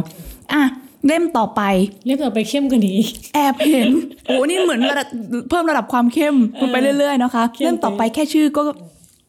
[0.53, 0.63] อะ
[1.07, 1.61] เล่มต่อไป
[2.05, 2.99] เรียกต่อไปเข้มกว่านี้
[3.33, 3.89] แอบเห็น
[4.25, 5.07] โอ้นี่เหมือนระดับ
[5.49, 6.35] เพิ่มระดับความเข้ม
[6.71, 8.61] ไปเรื่อยๆนะคะเข้มเล่มต่อไปแค่ชื่อก็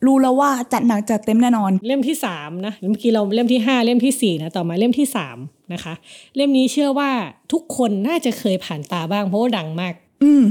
[0.07, 5.37] รู้แล้วว่าจัดหนักจัดเต็มแน่นอน เล่มที่สามนะเมื่อกี้เราเล่มที่ห้าเล่มที่สี่นะต่อมาเล่มที่สาม
[5.73, 5.95] นะคะ
[6.37, 7.11] เล่มนี้เชื่อว่า
[7.53, 10.43] ทุกคนน่าจะเคยผ่านตาบ้างเพราะว่าดังมาก อืม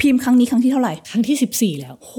[0.00, 2.12] พิมพ์ครั้งนี้ครั้งที่เท่าไหร่ ครั้งที่สิบสี่แล้วโห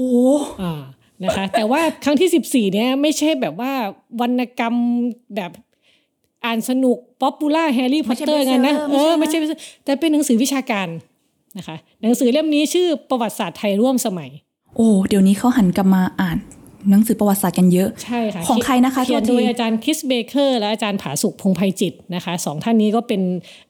[0.62, 0.82] อ่า
[1.24, 3.72] นะคะแต่ว่าครั้งที่สิบสี่เนี่ยไม่ใช่แบบว่า
[4.20, 4.74] วรรณกรรม
[5.36, 5.50] แบบ
[6.44, 10.88] อ่านสนุก popular แฮร์รี่พอตเตอร์ไม่ใช่กันนะ bestseller เอไม่อใช่ไม่นะใช่ bestseller แต่เป็นหนังสือวิชาการ
[11.58, 14.30] นะคะ หนังสือเล่มนี้ชื่อประวัติศาสตร์ไทยร่วมสมัย
[14.76, 16.38] โอ้เดี๋ยวนี้เขาหันกลับมาอ่าน
[16.90, 23.22] หนังสือประวัติศาสตร์กันเยอะ ใช่ค่ะของใครนะคะเขียนโทษทีโดยอาจารย์คริสเบเกอร์และอาจารย์ผาสุกพงษ์ไพจิตรนะคะสองท่านนี้ก็เป็น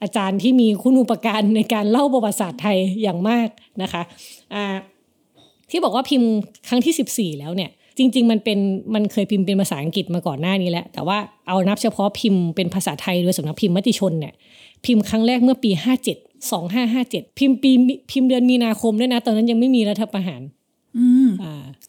[0.03, 3.49] อาจารย์ที่มีคุณูปการในการเล่าประวัติศาสตร์ไทยอย่างมาก
[3.83, 4.03] นะคะ
[4.55, 4.65] อ่า
[5.71, 6.31] ที่บอกว่าพิมพ์
[6.69, 8.59] ครั้งที่ 14 แล้วเนี่ยจริง ๆ มันเป็น
[8.95, 14.35] มันเคยพิมพ์เป็นภาษาอังกฤษมาก่อนหน้านี้แล้ว แต่ว่าเอานับเฉพาะพิมพ์เป็นภาษาไทยโดยสำนักพิมพ์มติชนเนี่ย
[14.85, 15.71] พิมพ์ครั้งแรกเมื่อปี
[16.31, 17.71] 57 2557 พิมพ์ปี
[18.11, 20.62] พิมพ์เดือนมีนาคมด้วยนะ ตอนนั้นยังไม่มีรัฐประหารอืมอ่า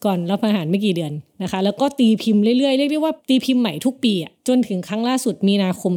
[0.04, 1.12] ก่อนรับประหารไม่กี่เดือน
[1.42, 5.92] นะคะ แล้วก็ตีพิมพ์เรื่อยๆ เรียกได้ว่าตีพิมพ์ใหม่ทุกปีอะจนถึงครั้งล่าสุดมีนาคม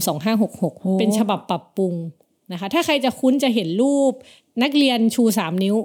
[0.47, 1.93] 2566 เป็นฉบับปรับปรุง
[2.51, 4.13] นะคะ ถ้าใครจะคุ้นจะเห็นรูป
[4.63, 5.75] นักเรียนชู3นิ้ว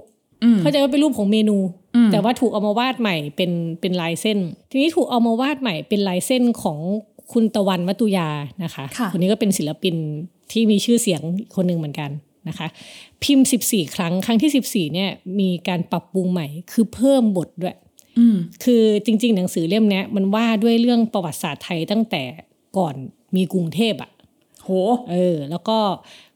[0.44, 1.56] อืมเข้าใจว่าเป็นรูปของเมนู
[1.96, 4.38] อืมแต่ว่าถูกเอามาวาดใหม่เป็นเป็นลายเส้น
[4.70, 6.78] ทีนี้ถูกเอามาวาดใหม่เป็นลายเส้นของ
[7.32, 8.28] คุณตะวันวัตุยา
[8.64, 9.94] นะคะค่ะคนนี้ก็เป็นศิลปิน
[10.52, 11.20] ที่มีชื่อเสียง
[11.54, 12.10] คนหนึ่งเหมือนกัน
[12.48, 12.68] นะคะ
[13.22, 17.76] พิมพ์ 14 ครั้งครั้งที่ 14เนี่ยมีการปรับปรุงใหม่ คือเพิ่มบทด้วย
[18.18, 22.22] อืมคือจริง ๆ หนังสือเล่มเนี้ยมันว่าด้วยเรื่องประวัติศาสตร์ไทยตั้งแต่
[22.76, 22.94] ก่อน
[23.36, 24.10] มีกรุงเทพอะ
[24.62, 24.70] โห
[25.10, 25.78] เออ แล้วก็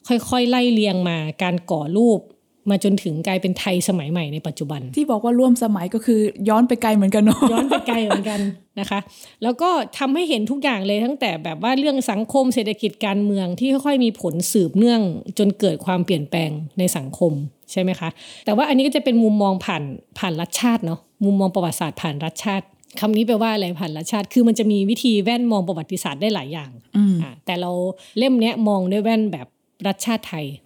[0.09, 2.21] ค่อยๆ ไล่เรียงมาการก่อรูป
[2.71, 8.41] มาจนถึงกลายเป็นไทยสมัยใหม่ในปัจจุบัน ที่บอกว่าร่วมสมัยก็คือย้อนไปไกลเหมือนกันเนาะย้อนไปไกลเหมือนกัน
[8.81, 9.01] นะคะ
[9.43, 15.01] แล้วก็ทำให้เห็นทุกอย่างเลยตั้งแต่แบบว่าเรื่องสังคมเศรษฐกิจการเมืองที่ค่อยๆมีผลสืบเนื่อง
[15.39, 17.33] จนเกิดความเปลี่ยนแปลงในสังคม
[17.73, 18.09] ใช่ไหมคะ
[18.45, 19.83] แต่ว่าอันนี้ก็จะเป็นมุมมองผ่าน
[20.19, 22.67] ผ่านรัฐชาติเนาะมุมมองประวัติศาสตร์ผ่านรัฐชาติ
[23.01, 27.71] คำนี้แปลว่าอะไรผ่านรัฐชาติ คือมันจะมีวิธีแว่นมองประวัติศาสตร์ได้หลายอย่างอืมอะแต่เรา
[28.19, 29.47] เล่มเนี้ยมองด้วยแว่นแบบ
[29.87, 30.61] รัฐชาติไทยอะ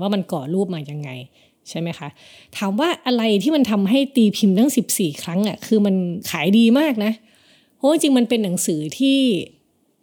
[0.00, 1.10] ว่ามันก่อรูปมายังไง
[1.68, 2.08] ใช่ไหมคะ
[2.56, 5.94] ถามว่าอะไรที่มันทำให้ตีพิมพ์ทั้ง 14 ครั้งอะคือมัน
[6.30, 7.12] ขายดีมากนะ
[7.76, 9.18] เพราะว่าจริงๆมันเป็นหนังสือที่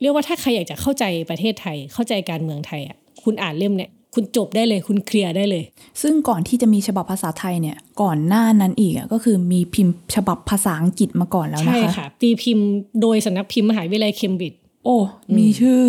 [0.02, 5.64] เรียกว่าถ้าใครอยากจะเข้าใจประเทศไทย เข้าใจการเมืองไทยอะคุณอ่านเล่มเนี่ยคุณจบได้เลยคุณเคลียร์ได้เลย
[6.02, 12.68] ซึ่งก่อนที่จะมีฉบับภาษาไทยเนี่ยก่อนหน้านั้นอีกอะก็คือมีพิมพ์ฉบับภาษาอังกฤษมาก่อนแล้วนะใช่คะค่ะตีพิมพ์
[13.02, 14.98] โดยสำนักพิมพ์มหาวิทยาลัยเคมบริดจ์โอ้
[15.38, 15.84] มีชื่อ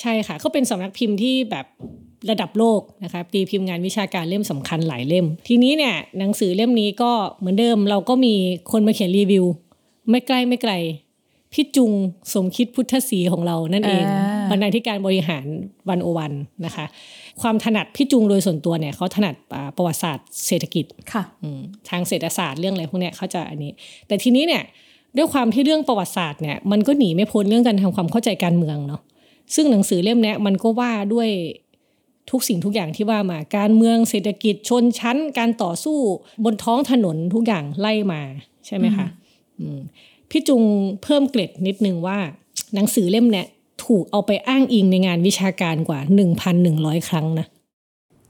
[0.00, 1.66] ใช่ค่ะเขาเป็นสำนักพิมพ์ที่แบบ
[2.30, 8.34] ระดับโลกนะคะตีพิมพ์งานวิชาการเล่มสำคัญหลายเล่ม ทีนี้เนี่ยหนังสือเล่มนี้ก็เหมือนเดิมเราก็มี
[8.72, 9.44] คนมาเขียนรีวิว
[10.10, 10.72] ไม่ใกล้ไม่ไกล
[11.52, 11.92] พี่จุง
[12.32, 15.44] สมคิดพุทธศรีของเรานั่นเองอ่าบรรณาธิการบริหาร
[15.88, 16.32] วันโอวัน
[16.64, 16.86] นะคะ
[17.40, 23.72] ความถนัดพี่จุงโดยส่วนตัวเนี่ยเขาถนัดอ่าประวัติศาสตร์เศรษฐกิจค่ะอืมทางเศรษฐศาสตร์เรื่องอะไรพวกเนี้ยเขาจะอันนี้
[24.06, 24.62] แต่ทีนี้เนี่ย
[25.16, 29.00] ด้วยความที่เรื่องประวัติศาสตร์เนี่ยมันก็หนีไม่พ้นเรื่องการทำความเข้าใจการเมืองเนาะ
[29.54, 31.28] ซึ่งหนังสือเล่มเนี้ยมันก็ว่าด้วย
[32.30, 35.98] ทุกสิ่งทุกอย่างที่ว่ามาการเมืองเศรษฐกิจชนชั้น การต่อสู้
[36.44, 38.20] บนท้องถนนทุกอย่างไล่มา
[38.66, 39.06] ใช่ไหมคะ
[39.60, 39.78] อืม
[40.30, 40.62] พี่จุง
[41.02, 42.18] เพิ่มเกร็ดนิดนึงว่า
[42.74, 43.46] หนังสือเล่มเนี้ย
[43.84, 46.00] ถูกเอาไปอ้างอิงในงานวิชาการกว่า
[46.54, 47.46] 1,100 ครั้งนะ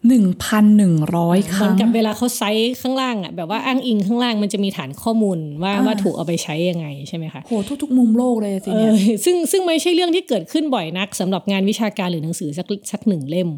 [0.08, 7.52] หนึ่งพันหนึ่งร้อยคเหมืรั้อนงกับเวลาเขาไซส์ข้างล่างอะแบบว่าอ้างอิงข้างล่างมันจะมีฐานข้อมูลว่าอ่าว่าถูกเอาไปใช้ยังไงใช่ไหมคะโห
[7.82, 13.50] ทุกๆมุมโลกเลยสิเอเนี่ยอซึ่งซึ่งไม่ใช่เรื่องที่เกิดขึ้นบ่อยนักสำหรับงานวิชาการหรือหนังสือสักสักหนึ่งเล่มม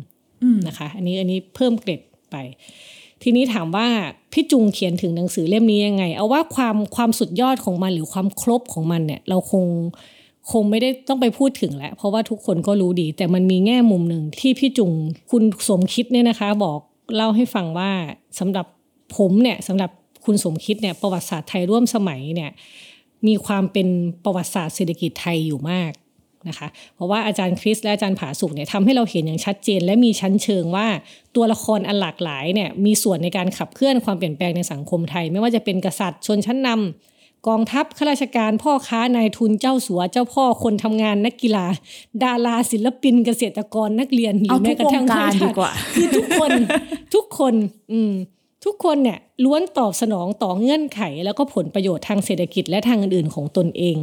[0.67, 2.37] นะคะ อันนี้อันนี้เพิ่มเกร็ดไป
[3.23, 3.87] ทีนี้ถามว่า
[4.33, 9.65] พี่จุงเขียนถึงหนังสือเล่มนี้ยังไง เอาว่าความความสุดยอดของมันหรือความครบของมันเนี่ย เราคง
[10.53, 14.93] คงไม่ได้ต้องไปพูดถึงแล้วเพราะว่าทุกคนก็รู้ดี แต่มันมีแง่มุมหนึ่งที่พี่จุง
[15.31, 16.79] คุณสมคิดเนี่ยนะคะ บอก
[17.15, 17.91] เล่าให้ฟังว่า
[18.39, 18.67] สำหรับ
[19.17, 19.91] ผมเนี่ยสำหรับ
[20.25, 22.51] คุณสมคิดเนี่ยประวัติศาสตร์ไทยร่วมสมัยเนี่ย
[23.27, 23.89] มีความเป็น
[24.25, 25.93] ประวัติศาสตร์เศรษฐกิจไทยอยู่มาก
[26.49, 30.87] นะคะ เพราะว่าอาจารย์คริสและอาจารย์ผาสุกเนี่ยทำให้เราเห็นอย่างชัดเจน และมีชั้นเชิงว่า
[31.37, 41.67] ตัวละครอันหลากหลายเนี่ยมีส่วนในการขับเคลื่อนความเปลี่ยนแปลงในสังคมไทย ไม่ว่าจะเป็นกษัตริย์ชนชั้นนำกองทัพข้าราชการพ่อค้านายทุนเจ้าสัวเจ้าพ่อคนทำงานนักกีฬา
[42.23, 46.51] ดาราศิลปินเกษตรกรนักเรียนหรือแม้กระทั่งงการข้ดีกว่าคือทุกคน
[47.15, 47.55] ทุกคน
[47.93, 48.13] อืม
[48.65, 53.97] ทุกคนเนี่ยล้วนตอบสนองต่อเงื่อนไข แล้วก็ผลประโยชน์ทางเศรษฐกิจและทางอื่นๆของตนเอง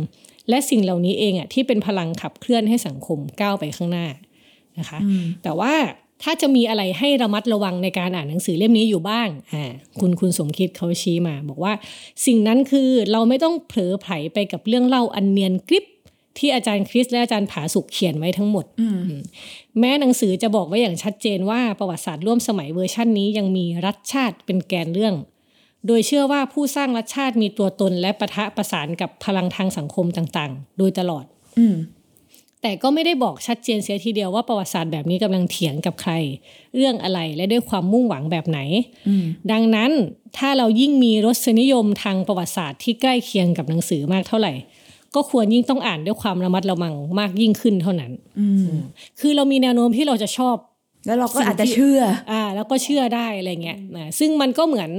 [0.50, 4.08] และสิ่งเหล่านี้เองอะที่เป็นพลังขับเคลื่อนให้สังคมก้าวไปข้างหน้า
[4.80, 5.00] นะคะ
[5.44, 5.74] แต่ว่า
[6.24, 9.66] ถ้าจะมีอะไรให้ระมัดระวังในการอ่านหนังสือเล่มนี้อยู่บ้างอ่า
[10.00, 11.74] คุณคุณสมคิดเขาชี้มา บอกว่า
[12.26, 15.86] สิ่งนั้นคือเราไม่ต้องเผลอไผลไปกับเรื่องเล่าอันเนียนกริบ
[16.38, 18.66] ที่อาจารย์คริสและอาจารย์ผาสุกเขียนไว้ทั้งหมด
[19.80, 25.16] แม้หนังสือจะบอกไว้อย่างชัดเจนว่าประวัติศาสตร์ร่วมสมัยเวอร์ชั่นนี้ยังมีรัฐชาติเป็นแกนเรื่อง
[25.88, 31.26] โดยเชื่อว่าผู้สร้างรัฐชาติมีตัวตนและปะทะประสานกับพลังทางสังคมต่างๆ โดยตลอด
[31.60, 31.76] อืม
[32.62, 36.14] แต่ก็ไม่ได้บอกชัดเจนเสียทีเดียวว่าประวัติศาสตร์แบบนี้กำลังเถียงกับใคร
[36.76, 38.60] เรื่องอะไรและด้วยความมุ่งหวังแบบไหน
[39.52, 39.92] ดังนั้น
[40.38, 44.54] ถ้าเรายิ่งมีรสนิยมทางประวัติศาสตร์ที่ใกล้เคียงกับหนังสือมากเท่าไหร่
[45.16, 48.76] ก็ควรยิ่งต้องอ่านด้วยความระมัดระวังมากยิ่งขึ้นเท่านั้นอืม
[49.20, 50.56] คือเรามีแนวโน้มที่เราจะชอบ
[51.06, 54.92] แล้วเราก็สิ่งอาจจะที่เชื่อ อ่า แล้วก็เชื่อได้อะไรเงี้ยนะซึ่งมันก็เหมือน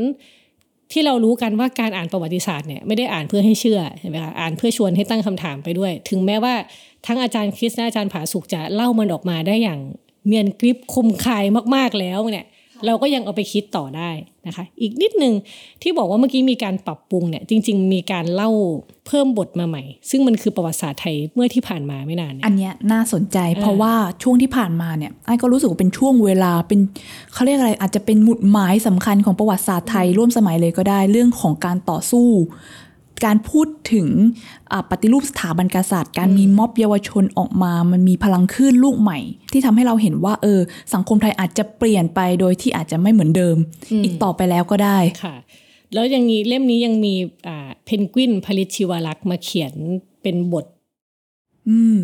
[0.94, 6.54] ที่เรารู้กันว่าการอ่านประวัติศาสตร์เนี่ยไม่ได้อ่านเพื่อให้เชื่อใช่ไหมคะอ่านเพื่อชวนให้ตั้งคำถามไปด้วย ถึงแม้ว่า
[7.06, 9.80] ทั้งอาจารย์คริสและอาจารย์ผาสุกจะเล่ามันออกมาได้อย่าง
[10.26, 12.46] เมียนกริบคมคายมากๆแล้วเนี่ย
[12.86, 14.10] เราก็ยังเอาไปคิดต่อได้
[14.46, 15.34] นะคะ อีกนิดนึง
[15.82, 18.50] ที่บอกว่าเมื่อกี้มีการปรับปรุงเนี่ยจริง ๆ มีการเล่า
[19.06, 26.80] เพิ่มบทมาใหม่ ซึ่งมันคือประวัติศาสตร์ไทยเมื่อที่ผ่านมาไม่นานเนี่ยอันเนี้ยน่าสนใจเพราะว่าช่วงที่ผ่านมาเนี่ยไอ้ก็รู้สึกว่าเป็นช่วงเวลาเป็น
[27.32, 32.28] เขาเรียกอะไรอาจจะเป็นหมุดหมายสำคัญของประวัติศาสตร์ไทยร่วมสมัยเลยก็ได้เรื่องของการต่อสู้
[33.24, 34.08] การพูดถึง
[34.72, 39.18] อ่าปฏิรูปสถาบันกษัตริย์ การมีม็อบเยาวชนออกมา มันมีพลังคลื่นลูกใหม่
[39.52, 40.60] ที่ทำให้เราเห็นว่าเออ
[40.94, 43.56] สังคมไทยอาจจะเปลี่ยนไปโดยที่อาจจะไม่เหมือนเดิม
[44.04, 45.36] อีกต่อไปแล้วก็ได้ค่ะ
[45.94, 47.14] แล้วยังมีเล่มนี้ยังมี
[47.46, 49.72] อ่าเพนกวินผลิตชีวลักษณ์มาเขียน
[50.22, 50.73] เป็นบทอืม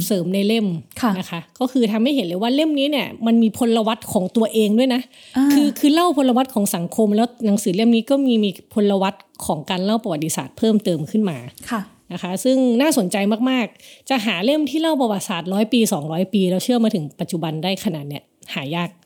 [0.07, 0.67] เสริมในเล่ม
[1.01, 5.01] ค่ะนะคะ ก็คือทำให้เห็นเลยว่าเล่มนี้เนี่ย มันมีพลวัตของตัวเองด้วยนะ
[5.37, 9.15] อ่าคือคือเล่าพลวัตของสังคม แล้วหนังสือเล่มนี้ก็มีมีพลวัต
[9.47, 11.39] ของการเล่าประวัติศาสตร์เพิ่มเติมขึ้นมา
[11.71, 11.81] ค่ะ
[12.13, 13.17] นะคะ ซึ่งน่าสนใจ
[13.51, 18.23] มากๆ จะหาเล่มที่เล่าประวัติศาสตร์ร้อยปี 200 ปี แล้วเชื่อมาถึงปัจจุบันได้ขนาดเนี้ย
[18.55, 19.00] หายากค่ะ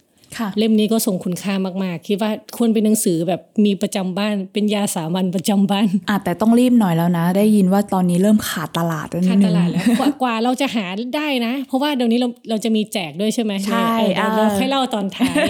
[0.58, 10.84] เล่มนี้ก็ทรงคุณค่ามากๆ คิดว่าควรเป็นหนังสือแบบมีประจำบ้านเป็นยาสามัญประจำบ้านอะแต่ต้องรีบหน่อยแล้วนะ ได้ยินว่าตอนนี้เริ่มขาดตลาดแล้วนิขาดดนึตงลาดแล้วกว่ากว่าเราจะหา
[11.16, 15.44] ได้นะ เพราะว่าเดี๋ยวนี้เราเราจะมีแจกด้วยใช่ไหมใช่เออเดี๋ยวเราเออค่อยเล่าตอนท้าย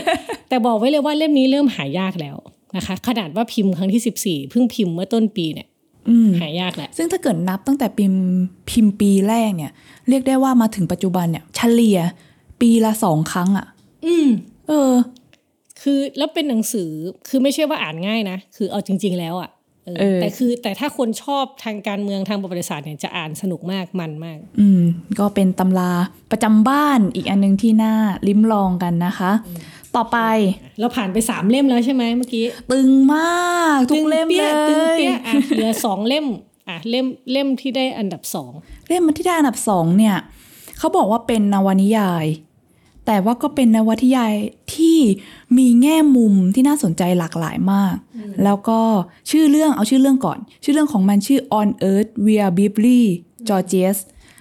[0.48, 2.36] แต่บอกไว้เลยว่าเล่มนี้เริ่มหายากแล้ว
[2.76, 5.68] นะคะ ขนาดว่าพิมพ์ครั้งที่ 14 เพิ่งพิมพ์เมื่อต้นปีเนี่ย
[6.08, 8.22] อืมหายากแหละ ซึ่งถ้าเกิดนับตั้งแต่พิมพ์
[8.70, 9.72] พิมพ์ปีแรกเนี่ย
[10.08, 11.98] เรียกได้ว่ามาถึงปัจจุบันเนี่ยเฉลี่ย
[12.60, 13.66] ปีละสองครั้งอะ่ะ
[14.06, 14.28] อืม
[14.68, 14.92] เออ
[15.82, 16.90] คือแล้วเป็นหนังสือ
[17.28, 19.50] คือไม่ใช่ว่าอ่านง่ายนะคือเอาจริง ๆ แล้วอะ
[19.86, 24.82] เออเออแต่คือแต่ถ้าคนชอบทางการเมืองทางประวัติศาสตร์เนี่ยจะอ่านสนุกมากมันมาก อืม
[25.18, 25.92] ก็เป็นตำรา
[26.30, 27.94] ประจำบ้านอีกอันหนึงที่น่า
[28.28, 29.32] ลิ้มลองกันนะคะ
[29.96, 30.18] ต่อไป
[30.80, 36.26] เราผ่านไปสามเล่มแล้วใช่ไหมเมื่อกี้ตึงมากทุกเล่มตึงเลปี้ตึงยเปี้ยอะเหลือสองเล่ม
[36.68, 38.52] อะเล่มเล่มที่ได้อันดับสอง
[38.88, 40.16] เล่มที่ได้อันดับสองเนี่ย
[40.78, 42.26] เขาบอกว่าเป็นนวนิยาย
[43.06, 44.34] แต่ว่าก็เป็นนวนิยาย
[44.74, 44.98] ที่
[45.58, 47.94] มีแง่มุมที่น่าสนใจหลากหลายมาก
[48.44, 48.80] แล้วก็
[49.30, 53.00] ชื่อเรื่องเอาชื่อเรื่องก่อน ชื่อเรื่องของมันชื่อ On Earth We Are Briefly
[53.48, 53.96] Georges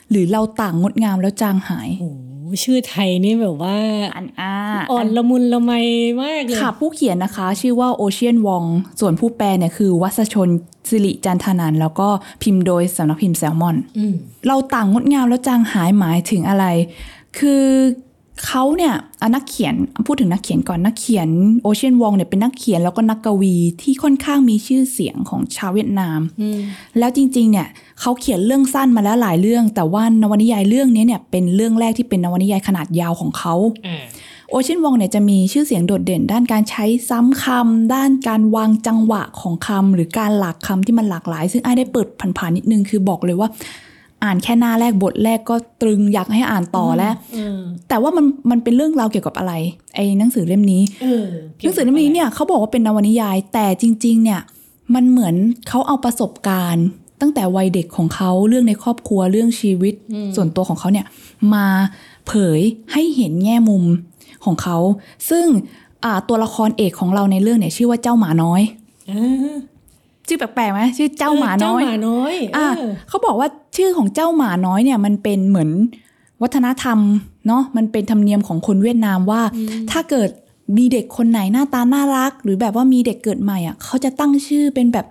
[0.09, 3.77] หรือเราต่างงดงามแล้วจางหายโอ้โหชื่อไทยนี่แบบว่า
[4.15, 4.53] อันอ่า
[4.91, 5.71] อ่อนละมุนละไม
[6.21, 8.63] มากเลยค่ะผู้เขียนนะคะ ชื่อว่าโอเชียนวอง
[8.99, 10.49] ส่วนผู้แปลเนี่ยคือวัสชน
[10.89, 12.07] สิริจันทนันท์แล้วก็
[12.43, 14.13] พิมพ์โดยสำนักพิมพ์แซลมอนอืม
[14.47, 16.65] เราต่างงดงามแล้วจางหายหมายถึงอะไร
[17.37, 17.63] คือ
[18.45, 19.75] เขาเนี่ยอะนักเขียน
[20.05, 21.29] พูดถึงนักเขียนก่อนนักเขียน
[21.63, 26.59] โอเชียนวองเนี่ยเป็นนักเขียนแล้วก็นักกวีที่ค่อนข้างมีชื่อเสียงของชาวเวียดนามอืม
[26.99, 27.67] แล้วจริง ๆ เนี่ย
[27.99, 33.53] เขาเขียนเรื่องสั้นมาแล้วหลายเรื่อง แต่ว่านวนิยายเรื่องนี้เนี่ยเป็นเรื่องแรกที่เป็นนวนิยายขนาดยาวของเขา
[33.87, 34.03] อ่า
[34.49, 42.07] โอเชียนวองเนี่ยจะมีชื่อเสียงโดดเด่น ด้านการใช้ซ้ำคำด้านการวางจังหวะของคำหรือการหลากคำที่มันหลากหลาย ซึ่งไอ้ายได้เปิด
[42.37, 43.49] ผ่านๆนิดนึงคือบอกเลยว่า
[44.23, 47.57] อ่านแค่หน้าแรกบทแรกก็ตรึงอยากให้อ่านต่อแล้วอืม
[47.89, 49.53] แต่ว่ามันมันเป็นเรื่องราวเกี่ยวกับอะไร
[49.95, 51.25] ไอ้หนังสือเล่มนี้เออ
[51.63, 54.41] หนังสือเล่มนี้เนี่ยเขาบอกว่าเป็นนวนิยาย แต่จริง ๆ เนี่ย
[54.95, 55.35] มันเหมือน
[55.67, 56.85] เขาเอาประสบการณ์
[57.21, 59.93] ตั้งแต่วัยเด็กของเขาเรื่องในครอบครัวเรื่องชีวิต
[60.35, 61.05] ส่วนตัวของเขาเนี่ย
[61.53, 61.67] มา
[62.27, 62.59] เผย
[62.93, 63.83] ให้เห็นแง่มุม
[64.45, 64.77] ของเขา
[65.29, 65.45] ซึ่ง
[66.03, 68.61] อ่าตัวละครเอกของเราในเรื่องเนี่ย ชื่อว่าเจ้าหมาน้อย
[69.11, 69.55] อ่า
[70.27, 73.47] ชื่อแปลกๆไหมชื่อเจ้าหมาน้อยเจ้าหมาน้อยอะเออเขาบอกว่า
[73.77, 75.69] ชื่อของเจ้าหมาน้อยเนี่ยมันเป็นเหมือน
[76.41, 76.99] วัฒนธรรม
[77.47, 79.41] เนาะมันเป็นธรรมเนียมของคนเวียดนามว่า
[79.91, 80.29] ถ้าเกิด
[80.77, 85.05] มีเด็กคนไหนหน้าตาน่ารัก หรือแบบว่ามีเด็กเกิดใหม่อะเขาจะตั้งชื่อเป็นแบบ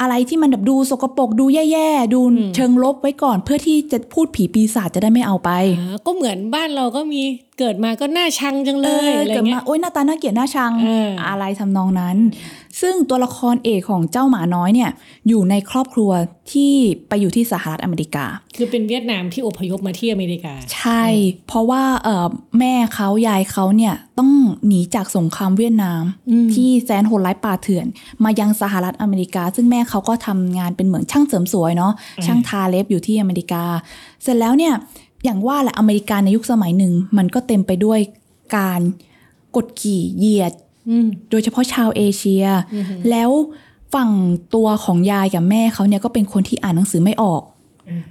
[0.00, 2.20] อะไรที่มันแบบดูสกปรกดูแย่ๆ ดู
[2.54, 7.22] เชิงลบไว้ก่อน เพื่อที่จะพูดผีปีศาจจะได้ไม่เอาไปอ่าก็เหมือนบ้านเราก็มี
[7.58, 12.16] เกิดมาก็น่าชังจังเลเอยออะไรเกิดเงี้มายโอ๊ยหน้าตาน่าเกลียดน่าชังเออออะไรทำนองนั้น
[12.80, 14.90] ซึ่งตัวละครเอกของเจ้าหมาน้อยเนี่ย
[15.28, 16.10] อยู่ในครอบครัว
[16.52, 16.72] ที่
[17.08, 18.24] ไปอยู่ที่สหรัฐอเมริกา
[18.56, 21.04] คือเป็นเวียดนามที่อพยพมาที่อเมริกา ใช่
[21.46, 22.26] เพราะว่าเอ่อ
[22.58, 24.30] แม่เขายายเขาเนี่ยต้อง
[24.66, 26.02] หนีจากสงครามเวียดนาม
[26.54, 27.86] ที่แสนโหดร้ายป่าเถื่อน
[28.24, 31.92] มายังสหรัฐอเมริกา ซึ่งแม่เขาก็ทำงานเป็นเหมือนช่างเสริมสวยเนาะ
[32.26, 33.64] ช่างทาเล็บอยู่ที่อเมริกา
[34.22, 34.74] เสร็จแล้วเนี่ย
[35.24, 37.98] อย่างว่าแหละอเมริกาในยุคสมัยหนึ่ง มันก็เต็มไปด้วย
[38.56, 38.80] การ
[39.56, 40.52] กดขี่เหยียด
[40.88, 42.44] อืมโดยเฉพาะชาวเอเชีย
[43.10, 43.30] แล้ว
[43.94, 44.10] ฝั่ง
[44.54, 47.42] ตัวของยายกับแม่เขาเนี่ยก็เป็นคนที่อ่านหนังสือไม่ออก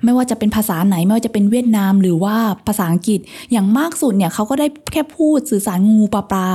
[0.04, 2.36] ไม่ว่าจะเป็นภาษาไหนไม่ว่าจะเป็นเวียดนามหรือว่า
[2.68, 3.20] ภาษาอังกฤษ
[3.52, 6.48] อย่างมากสุดเนี่ยเขาก็ได้แค่พูดสื่อสารงูปลาปลา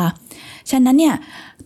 [0.70, 1.14] ฉะนั้นเนี่ย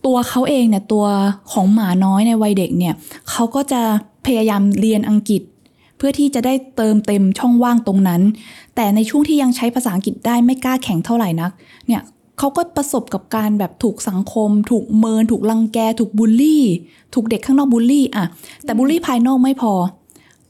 [0.05, 1.05] ตัวเขาเองเนี่ยตัว
[1.51, 2.93] ของหมาน้อยในวัยเด็กเนี่ย
[3.29, 3.81] เขาก็จะ
[4.25, 8.21] พยายามเรียนอังกฤษเพื่อที่จะได้เติมเต็มช่องว่างตรงนั้น
[8.75, 11.51] แต่ในช่วงที่ยังใช้ภาษาอังกฤษได้ไม่กล้าแข็งเท่าไหร่นัก
[11.87, 12.01] เนี่ย
[12.39, 16.63] เขาก็ประสบกับการแบบถูกสังคม ถูกเมิน ถูกรังแก ถูกบูลลี่
[17.13, 18.25] ถูกเด็กข้างนอกบูลลี่อะ
[18.65, 19.73] แต่บูลลี่ภายนอกไม่พอ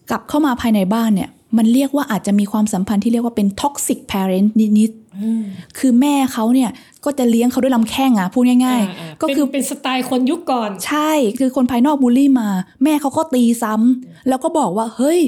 [0.10, 4.50] กลับเข้ามาภายในบ้านเนี่ย มันเรียกว่าอาจจะมีความสัมพันธ์ที่เรียกว่าเป็น toxic parent
[4.80, 6.70] นิดๆคือแม่เขาเนี่ย
[7.06, 12.50] ก็จะเลี้ยงเขาด้วยลำแข้งอะพูดง่ายอ่าๆก็คือเป็นเป็นสไตล์คนยุคก่อน ใช่ คือคนภายนอกบูลลี่มา
[12.84, 15.20] แม่เขาก็ตีซ้ำแล้วก็บอกว่าเฮ้ย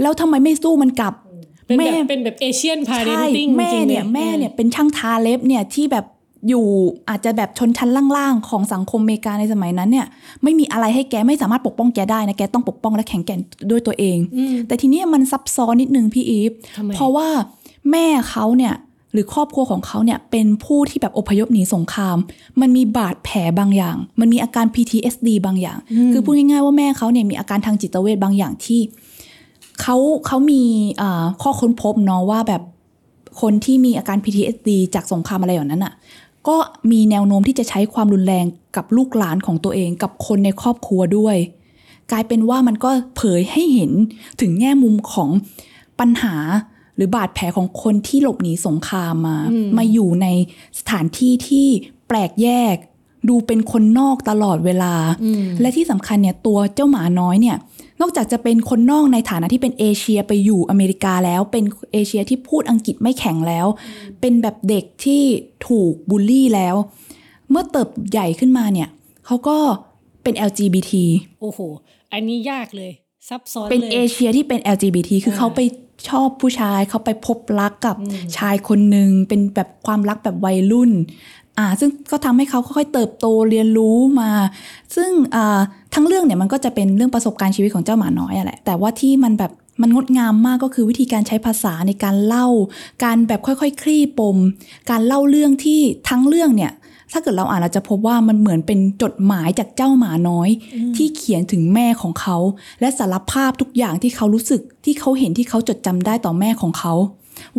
[0.00, 1.14] แล้วทำไมไม่สู้มันกลับ
[1.66, 6.06] เป็นแม่แบบเป็นแบบเอเชียนพาเรนใช่ติ้งแม่เนี่ยแม่เนี่ยเป็นช่างทาเล็บเนี่ยที่แบบ
[6.48, 6.66] อยู่
[7.08, 10.06] อาจจะแบบชนชั้นล่างๆ ของสังคมอเมริกาในสมัยนั้นเนี่ย
[10.42, 13.40] ไม่มีอะไรให้แกไม่สามารถปกป้องแกได้นะ แกต้องปกป้องและแข็งแกร่ง
[13.70, 14.18] ด้วยตัวเอง
[14.66, 17.28] แต่ทีเนี้ยมันซับซ้อนนิดนึงพี่อีฟทำไมเพราะว่า
[17.90, 18.74] แม่เขาเนี่ย
[19.12, 22.16] หรือครอบครัวของเขาเนี่ยเป็นผู้ที่แบบอพยพหนีสงคราม
[22.60, 25.78] มันมีบาดแผลบางอย่าง มันมีอาการ PTSD บางอย่าง
[26.12, 28.80] คือพูดง่ายๆว่าแม่เขาเนี่ยมีอาการทางจิตเวชบางอย่างที่
[29.80, 30.62] เขาเขามี
[31.00, 32.62] อ่าข้อค้นพบเนาะว่าแบบ
[33.40, 35.94] คนที่มีอาการ PTSD จากสงครามอะไรอย่างนั้นอะ
[36.48, 36.56] ก็
[36.90, 38.44] มีแนวโน้มที่จะใช้ความรุนแรง
[38.76, 41.36] กับลูกหลานของตัวเองกับคนในครอบครัวด้วย
[42.10, 43.92] กลายเป็นว่ามันก็เผยให้เห็น
[44.40, 45.30] ถึงแง่มุมของ
[46.00, 46.34] ปัญหา
[46.96, 49.38] หรือบาดแผลของคนที่หลบหนีสงครามมา
[49.76, 50.26] มาอยู่ใน
[50.78, 51.66] สถานที่ที่
[52.08, 52.76] แปลกแยก
[53.28, 54.94] ดูเป็นคนนอกตลอดเวลา
[55.60, 57.56] และที่สำคัญเนี่ยตัวเจ้าหมาน้อยเนี่ย
[58.00, 63.66] นอกจากจะเป็นคนนอกในฐานะที่เป็นเอเชียไปอยู่อเมริกาแล้ว เป็นเอเชียที่พูดอังกฤษไม่แข็งแล้ว
[64.20, 65.22] เป็นแบบเด็กที่
[65.68, 66.74] ถูกบูลลี่แล้ว
[67.50, 68.88] เมื่อเติบใหญ่ขึ้นมาเนี่ย
[69.26, 69.56] เขาก็
[70.22, 70.92] เป็น LGBT
[71.40, 71.58] โอ้โห
[72.12, 72.92] อันนี้ยากเลย
[73.28, 75.60] ซับซ้อนเป็นเลยเอเชียที่เป็น LGBT คือเขาไป
[76.08, 77.96] ชอบผู้ชายเขาไปพบรักกับ
[78.36, 80.90] ชายคนหนึ่งเป็นแบบความรักแบบวัยรุ่น
[81.58, 84.30] อ่าซึ่งก็ทำให้เขาค่อยๆเติบโตเรียนรู้มา
[84.96, 85.60] ซึ่งอ่า
[85.94, 89.52] ทั้งเรื่องเนี่ยมันก็จะเป็นเรื่องประสบการณ์ชีวิตของเจ้าหมาน้อยอะแหละแต่ว่าที่มันแบบ
[89.82, 92.46] มันงดงามมากก็คือวิธีการใช้ภาษาในการเล่า
[93.04, 94.36] การแบบค่อยๆ คลี่ปม
[94.90, 96.72] การเล่าเรื่องที่ทั้งเรื่องเนี่ย
[97.12, 100.48] ถ้าเกิดเราอ่านเราจะพบว่ามันเหมือนเป็นจดหมายจากเจ้าหมาน้อย
[100.96, 102.36] ที่เขียนถึงแม่ของเขา
[102.80, 106.94] และสารภาพทุกอย่างที่เขารู้สึกที่เขาเห็นที่เขาจดจำได้ต่อแม่ของเขา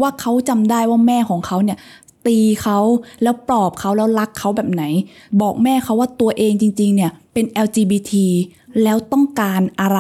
[0.02, 1.78] ว่าเขาจำได้ว่าแม่ของเขาเนี่ย
[2.28, 2.80] ตีเขา
[3.24, 4.84] แล้วปลอบเขาแล้วรักเขาแบบไหน
[5.42, 8.12] บอกแม่เขาว่าตัวเองจริง ๆ เนี่ยเป็น LGBT
[8.84, 10.00] แล้วต้องการอะไร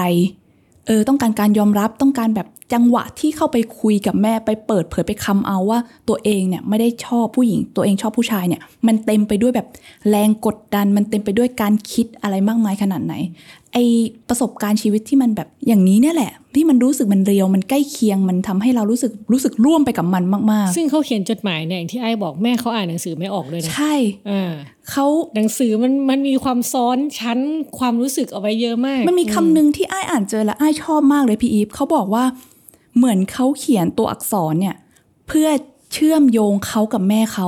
[0.87, 9.67] เออต้องการการยอมรับต้องการแบบ จังหวะที่เข้าไปคุยกับแม่ไปเปิดเผยไปคำเอาว่าตัวเองเนี่ยไม่ได้ชอบผู้หญิง ตัวเองชอบผู้ชายเนี่ยมันเต็มไปด้วยแบบ
[10.09, 13.13] แรงกดดัน มันเต็มไปด้วยการคิดอะไรมากมายขนาดไหน
[13.73, 13.77] ไอ
[14.29, 23.93] ประสบการณ์ชีวิตที่มันแบบอย่างนี้เนี่ยแหละ ที่มันรู้สึกมันเรียวมันใกล้เคียงมันทำให้เรารู้สึกรู้สึกร่วมไปกับมันมากซึ่งเขาเขียนจดหมายเนี่ยอย่างที่ไอ้บอกแม่เขาอ่านหนังสือไม่ออกเลยๆนะใช่
[24.29, 24.51] อ่า
[24.91, 25.05] เขา
[25.35, 27.39] หนังสือมันมันมีความซ้อนชั้น
[27.79, 32.23] ความรู้สึกเอาไว้เยอะมาก มันมีคำหนึ่งที่ไอ้ายอ่านเจอแล้วไอ้ายชอบมากเลยพี่อีฟเขาบอกว่า
[32.97, 34.75] เหมือนเขาเขียนตัวอักษรเนี่ย
[35.27, 35.47] เพื่อ
[35.93, 37.47] เชื่อมโยงเขากับแม่เขา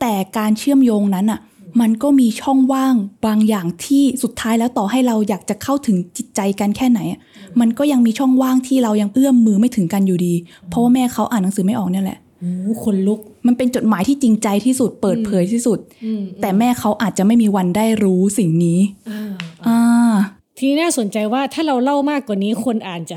[0.00, 1.40] แต่การเชื่อมโยงนั้นอะ
[1.80, 2.94] มันก็มีช่องว่าง
[3.26, 7.20] บางอย่างที่สุดท้ายแล้วต่อให้เราอยากจะเข้าถึงจิตใจกันแค่ไหนอะ
[7.60, 10.34] มันก็ยังมีช่องว่างที่เรายังเอื้อมมือไม่ถึงกันอยู่ดี
[10.68, 18.78] เพราะว่าแม่เขาอ่านหนังสือไม่ออกเนี่ยแหละโอ้โหคนลุกมันเป็นจดหมายที่จริงใจที่สุดเปิดเผยที่สุดอืมแต่แม่เขาอาจจะไม่มีวันได้รู้สิ่งนี้
[19.10, 19.32] อ่า
[19.66, 20.12] อ่า
[20.58, 23.16] ทีนี้น่าสนใจว่าถ้าเราเล่ามากกว่านี้คนอ่านจะ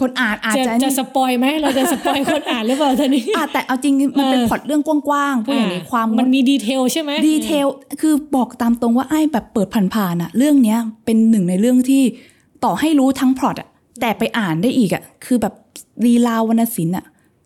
[0.00, 7.66] คนอ่านอาจจะจะจะ spoil ไหมเราจะ spoil คนอ่านหรือเปล่าท่านี้อะแต่เอาจริงมันเป็นเออพล็อตเรื่องกว้างๆพูดอย่างนี้ความมันมี detail ใช่ไหม detail
[8.00, 12.02] คือบอกตามตรงว่าไอ้แบบเปิดผ่านๆอะเรื่องเนี้ยเป็นหนึ่งในเรื่องที่
[12.64, 13.68] ต่อให้รู้ทั้งพล็อตอะ
[14.00, 15.54] แต่ไปอ่านได้อีกอะคือแบบ
[16.04, 17.04] ลีลาวรรณศิลป์อะ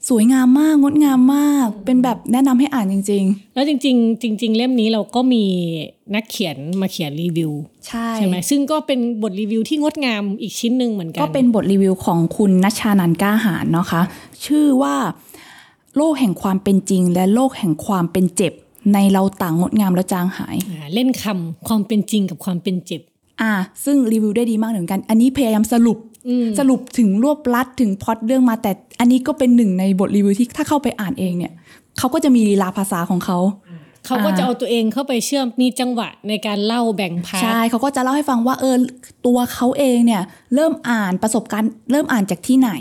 [0.08, 5.44] สวยงามมากงดงามมาก เป็นแบบแนะนำให้อ่านจริงแล้วจริง ๆ จริง ๆ เล่มนี้เราก็มี
[6.14, 14.02] นักเขียนมาเขียนรีวิวๆใช่ใช่ไหมซึ่งก็เป็นบทรีวิวที่งดงามอีกชิ้นหนึ่งเหมือนกัน ก็เป็นบทรีวิวของคุณนัชชานันท์กล้าหารเนาะคะ
[14.44, 14.96] ชื่อว่า
[15.96, 18.52] โลกแห่งความเป็นจริง และโลกแห่งความเป็นเจ็บ
[18.94, 23.00] ในเราต่างงดงามและจางหายอ่าเล่นคำความเป็นจริงกับความเป็นเจ็บ
[23.40, 23.52] อ่า
[23.84, 25.98] ซึ่งรีวิวได้ดีมากเหมือนกัน อันนี้พยายามสรุป
[26.58, 31.52] สรุปถึงรวบลัดถึงพล็อตเรื่องมาแต่อันนี้ก็เป็นหนึ่งในบทรีวิวที่ถ้าเข้าไปอ่านเองเนี่ย
[31.98, 33.38] เขาก็จะมีลีลาภาษาของเขา
[34.06, 38.76] เขาก็อ่าจะเอาตัวเองเข้าไปเชื่อมมีจังหวะในการเล่าแบ่ง part ใช่เขาก็จะเล่าให้ฟังว่าเออ
[39.26, 40.22] ตัวเขาเองเนี่ย
[40.54, 42.72] เริ่มอ่านประสบการณ์เริ่มอ่านจากที่ไหน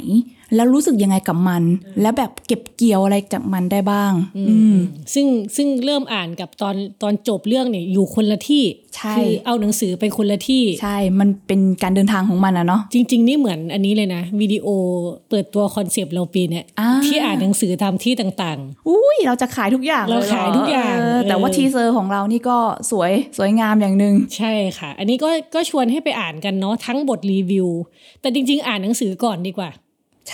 [0.55, 1.63] แล้วรู้สึกยังไงกับมัน
[2.01, 4.75] แล้วแบบเก็บเกี่ยวอะไรจากมันได้บ้าง อืม
[5.13, 8.63] ซึ่งซึ่งเริ่มอ่านกับตอนตอนจบเรื่องเนี่ยอยู่คนละที่
[8.95, 14.67] ใช่คือเอาหนังสือไปคนละที่ ใช่ มันเป็นการเดินทางของมันอะเนาะจริง ๆ นี่เหมือนอันนี้เลยนะ วิดีโอ
[15.29, 22.57] เปิดตัว concept เราปีเนี่ยอ่าที่อ่านหนังสือตามที่ต่างอุ้ยเราจะขายทุกอย่างเราลหอขายทุกอย่างเแต่เออว่า teaser ของเรานี่ก็
[22.91, 27.67] สวยสวยงามอย่างหนึ่งๆใช่ค่ะ อันนี้ก็ก็ชวนให้ไปอ่านกันเนาะทั้งบทรีวิว
[28.21, 29.86] แต่จริง ๆ อ่านหนังสือก่อนดีกว่าใช่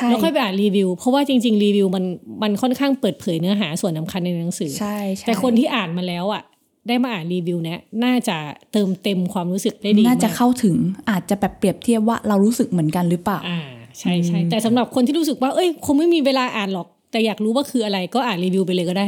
[0.10, 2.04] แล้วค่อยไปอ่านรีวิว เพราะว่าจริง ๆ รีวิวมัน
[2.44, 6.44] มันค่อนข้างเปิดเผยเนื้อหาส่วนสำคัญในหนังสือใช่ใช่แต่คนที่อ่านมาแล้วอะ
[6.88, 8.38] ได้มาอ่านรีวิวเนี้ยน่าจะ
[8.72, 10.76] เติมเต็มความรู้สึกได้ดีน่าจะมากเข้าถึง
[11.10, 13.60] อาจจะแบบเปรียบเทียบว่าเรารู้สึกเหมือนกันหรือเปล่าอ่า
[14.00, 19.06] ใช่ใช่แต่สำหรับคนที่รู้สึกว่าเอ้ยคงไม่มีเวลาอ่านหรอกแต่อยากรู้ว่าคืออะไรก็อ่านรีวิวไปเลยก็ได้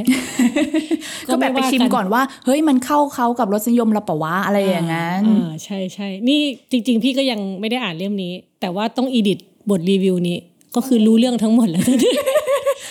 [1.27, 6.39] ก็แบบไปชิมก่อนว่า เฮ้ยมันเข้าเขากับรสนิยมเราปะวะอะไรอย่างนั้นอ่าใช่ใช่นี่
[6.71, 10.37] จริง ๆ พี่ก็ยังไม่ได้อ่านเล่มนี้ แต่ว่าต้องอีดิทบทรีวิวนี้
[10.75, 11.85] ก็คือรู้เรื่องทั้งหมดแล้ว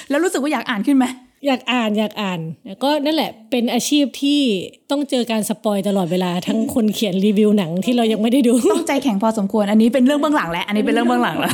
[0.09, 1.07] แล้วรู้สึกว่าอยากอ่านขึ้นไหม
[1.47, 4.41] อยากอ่านอยากอ่านแล้วก็นั่นแหละเป็นอาชีพที่
[4.91, 11.53] ต้องเจอการสปอยตลอดเวลาทั้งคนเขียนรีวิวหนังที่เรายังไม่ได้ดูต้องใจแข็งพอสมควรอันนี้เป็นเรื่องเบื้องหลังแล้วอันนี้เป็นเรื่องเบื้องหลังแล้ว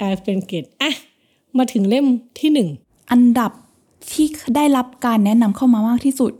[0.00, 0.92] อ่าเป็นเกรดอะ
[1.58, 2.06] มาถึงเล่ม
[2.40, 2.68] ที่หนึ่ง
[3.12, 3.52] อันดับ
[4.10, 6.32] ที่ได้รับการแนะนำเข้ามามากที่สุด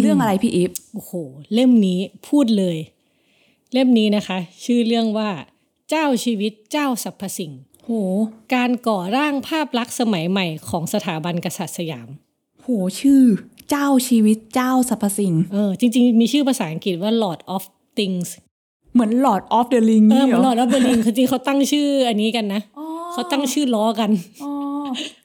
[0.00, 1.12] เรื่องอะไรพี่อีฟโอ้โห
[1.54, 1.98] เล่มนี้
[2.28, 2.76] พูดเลย
[3.72, 5.30] เล่มนี้นะคะ ชื่อเรื่องว่า
[5.90, 7.52] เจ้าชีวิตเจ้าสรรพสิ่ง
[7.88, 7.94] โห
[8.54, 12.08] การก่อร่างภาพลักษณ์สมัยใหม่ของสถาบันกษัตริย์สยาม
[12.62, 12.68] โห
[13.00, 13.22] ชื่อ
[13.70, 17.62] เจ้าชีวิตเจ้าสรรพสิ่ง เออ จริง ๆ มีชื่อภาษาอังกฤษว่า Lord of
[17.98, 18.28] Things
[18.92, 22.60] เหมือน Lord of the Ring เออนี่เหเหมืรอนอ Lord of the Ring คือจริงเขาตั้งชื่ออันนี้กันนะ
[23.12, 24.10] เขาตั้งชื่อล้อกัน
[24.42, 24.52] อ๋อ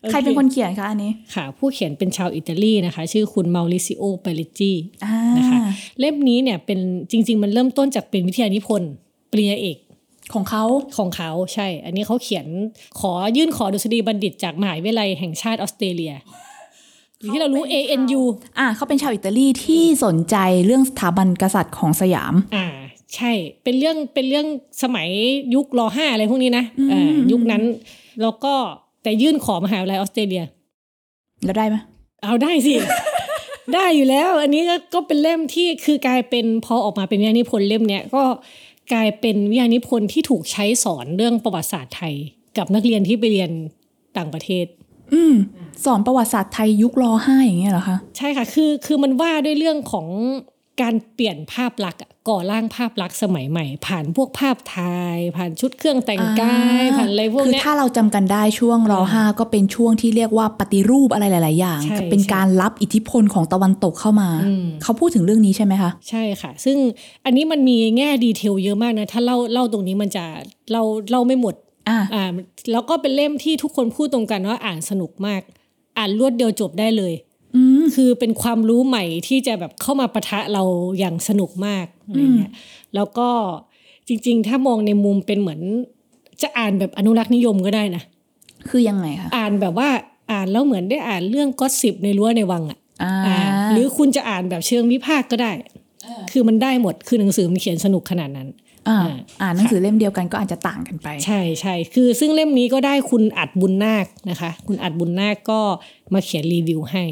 [0.10, 4.74] ใครเป็นคนเขียนคะอันนี้ ค่ะ ผู้เขียนเป็นชาวอิตาลีนะคะ ชื่อคุณมาริซิโอเปริจิ
[5.06, 5.60] อ่านะคะ
[6.00, 6.80] เล่มนี้เนี่ยเป็น
[7.12, 8.92] จริง ๆ มันเริ่มต้นจากเป็นวิทยานิพนธ์
[9.32, 9.78] ปริญญาเอก
[10.34, 10.64] ของเขา
[10.98, 12.46] ของเขาใช่ อันนี้เขาเขียน
[13.00, 16.14] ขอยื่นขอดุษฎีบัณฑิตจากมหาวิทยาลัยแห่งชาติออสเตรเลีย
[17.20, 18.22] หรือที่เรารู้ ANU
[18.58, 22.66] อ่าเขาเป็นชาวอิตาลีที่สนใจเรื่องสถาบันกษัตริย์ของสยาม อ่า
[23.16, 23.32] ใช่
[23.64, 24.48] เป็นเรื่องเป็นเรื่อง
[24.84, 25.08] สมัย
[25.56, 27.64] ยุครอห้าอะไรพวกนี้นะอ่ายุคนั้น
[28.22, 28.54] แล้วก็
[29.04, 30.44] แต่ยื่นขอมหาวิทยาลัยออสเตรเลีย
[31.46, 31.76] แล้วได้ไหม
[32.24, 32.74] เอาได้สิ
[33.74, 38.24] ได้อยู่แล้ว อันนี้ก็ก็เป็นเล่มที่คือกลายเป็นพอออกมาเป็นวิทยานิพนธ์เล่มเนี้ยก็
[38.92, 42.14] กลายเป็นวิทยานิพนธ์ที่ถูกใช้สอนเรื่องประวัติศาสตร์ไทย
[42.58, 43.52] กับนักเรียนที่ไปเรียน
[44.18, 44.66] ต่างประเทศ
[45.14, 45.36] อืม
[45.86, 50.08] สอนประวัติศาสตร์ไทยยุครอห้าอย่างเงี้ยเหรอคะ ใช่ค่ะ คือคือมันว่าด้วยเรื่องของ
[50.82, 66.78] การเปลี่ยนภาพลักษณ์อะก่อร่างภาพลักษณ์สมัยใหม่ ผ่านพวกภาพถ่าย ผ่านชุดเครื่องแต่งกายผ่านอะไรพวกคือเนี้ยถ้าเราจำกันได้ช่วงรอห้าก็เป็นช่วงที่เรียกว่าปฏิรูปอะไรหลาย ๆ อย่างใช่เป็นใช่การรับอิทธิพลของตะวันตกเข้ามาอืมเขาพูดถึงเรื่องนี้ใช่ไหมคะ ใช่ค่ะ ซึ่ง
[67.26, 70.26] อันนี้มันมีแง่ดีเทลเยอะมากนะ ถ้าเล่าเล่าตรงนี้มันจะ
[70.72, 71.56] เล่าเล่าไม่หมด
[71.90, 72.24] อ่าอ่า
[72.72, 75.42] แล้วก็เป็นเล่มที่ทุกคนพูดตรงกันว่าอ่านสนุกมาก
[75.98, 77.14] อ่านรวดเดียวจบได้เลย
[77.56, 80.64] อืมคือเป็นความรู้ใหม่ที่จะแบบเข้ามาปะทะเรา
[81.00, 82.52] อย่างสนุกมากอะไรเงี้ย
[82.96, 83.30] แล้วก็
[84.08, 85.60] จริง ๆ ถ้ามองในมุมเป็นเหมือน
[86.42, 88.04] จะอ่านแบบอนุรักษ์นิยมก็ได้นะ
[88.70, 89.90] คือยังไงคะอ่านแบบว่า
[90.32, 93.38] อ่านแล้วเหมือนได้อ่านเรื่องก็สิบในรั้วในวังอะอ่าอ่า
[93.72, 95.52] หรือคุณจะอ่านแบบเชิงวิพากษ์ก็ได้
[96.32, 98.48] คือมันได้หมดคือหนังสือมันเขียนสนุกขนาดนั้น
[98.90, 105.60] อ่าอ่าอ่านหนังสือเล่มเดียวกันก็อาจจะต่างกันไป ใช่ใช่คือซึ่งเล่มนี้ก็ได้คุณอัดบุญนาคนะคะ คุณอัดบุญนาคก็
[106.14, 107.04] มาเขียนรีวิวให้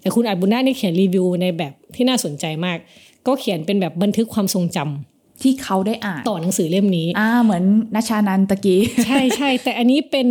[0.00, 2.78] แต่คุณอัดบุญนาคนี่เขียนรีวิวในแบบที่น่าสนใจมาก
[3.26, 10.28] ก็เขียนเป็นแบบบันทึกความทรงจำที่เขาได้อ่านต่อหนังสือเล่มนี้ อ่า เหมือนนัชชานันตะกี้ ใช่ใช่ แต่อันนี้เป็น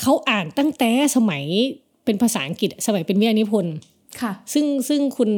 [0.00, 1.42] เขาอ่านตั้งแต่สมัย
[2.04, 3.74] เป็นภาษาอังกฤษ สมัยเป็นวิทยานิพนธ์
[4.20, 5.30] ค่ะ ซึ่งซึ่งคุณ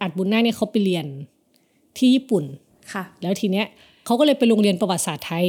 [0.00, 1.06] อัดบุญนาคเนี่ยเขาไปเรียน
[1.98, 2.44] ที่ญี่ปุ่น
[2.92, 3.66] ค่ะ แล้วทีเนี้ย
[4.06, 5.46] เขาก็เลยไปโรงเรียนประวัติศาสตร์ไทย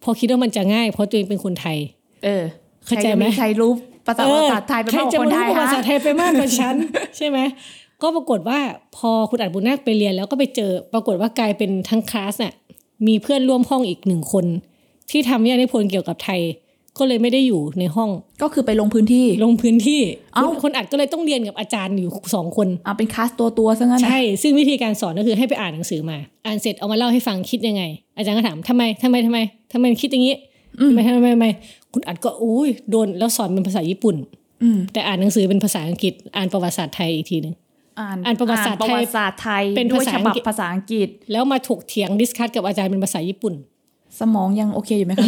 [0.00, 1.78] เพอคิดว่ามันจะง่าย เพราะตัวเองเป็นคนไทย
[2.24, 2.44] เออ
[2.86, 3.72] เข้าใจไหมใครรู้
[4.10, 6.74] ภาษาภาษาไทยเป็นใครมากกจะว่าคนมาไทรู้ยภาษาฮะไทยไปมากกว่าฉัน
[7.16, 7.38] ใช่ไหม
[8.02, 8.58] ก็ปรากฏว่า
[8.96, 12.54] พอคุณอัดบุญนาคไปเรียนแล้วก็ไปเจอ ปรากฏว่ากลายเป็นทั้งคลาสน่ะ
[13.06, 14.44] มีเพื่อนร่วมห้องอีกหนึ่งคน
[15.10, 16.40] ที่ทำวิทยานิพนธ์เกี่ยวกับไทย
[16.98, 18.10] ก็เลยไม่ได้อยู่ในห้อง
[18.42, 20.00] ก็คือไปลงพื้นที่ลงพื้นที่
[20.34, 27.82] เอ้าคุณคนอัดก็เลยต้องเรียนกับอาจารย์อยู่สองคนเอาเป็นคลาสตัวตัวๆซะงั้นนะใช่ซึ่งวิธีการสอนก็คือให้ไปอ่านหนังสือมา อ่านเสร็จเอามาเล่าให้ฟังคิดยังไง
[28.16, 29.38] อาจารย์ก็ถามทำไมทำไมทำไม
[29.72, 30.34] ทำไมคิดอย่างนี้
[30.88, 31.46] ทำไมทำไมทำไมทำไม
[31.92, 34.16] คุณอัดก็อุ้ยโดนแล้วสอนเป็นภาษาญี่ปุ่น
[34.62, 37.54] อืมแต่อ่านหนังสือเป็นภาษาอังกฤษ อ่านประวัติศาสตร์ไทยอีกทีหนึ่ง
[38.00, 43.54] อ่านอ่านประวัติศาสตร์อ่นไทยประวัติศาสตร์ไทยเป็นด้วยภาษาฉอังบับกฤษภาษาอังกฤษ แล้วมาถกเถียง discuss กับอาจารย์เป็นภาษาญี่ปุ่น
[44.20, 45.26] สมองยังโอเคอยู่ไหมคะ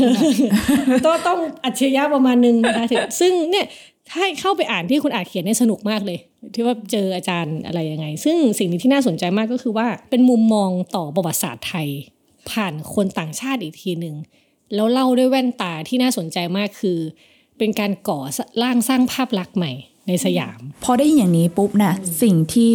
[1.07, 3.67] ต้องต้องอัจฉริยะประมาณนึงนะคะถึงซึ่งเนี่ย
[4.11, 6.19] ถ้าเข้าไปอ่านที่คุณอาจเขียนเนี่ยสนุกมากเลย
[6.55, 11.89] ที่ว่าเจออาจารย์อะไรยังไง ซึ่งสิ่งนี้ที่น่าสนใจมากก็คือว่าเป็นมุมมองต่อประวัติศาสตร์ไทย
[12.51, 14.15] ผ่านคนต่างชาติอีกทีหนึ่ง
[14.75, 16.99] แล้วเล่าด้วยแว่นตาที่น่าสนใจมากคือ
[17.59, 18.21] เป็นการก่อ
[18.63, 19.73] ร่างสร้างภาพลักษณ์ใหม่
[20.07, 21.93] ในสยาม พอได้ยินอย่างนี้ปุ๊บนะ
[22.23, 22.73] สิ่งที่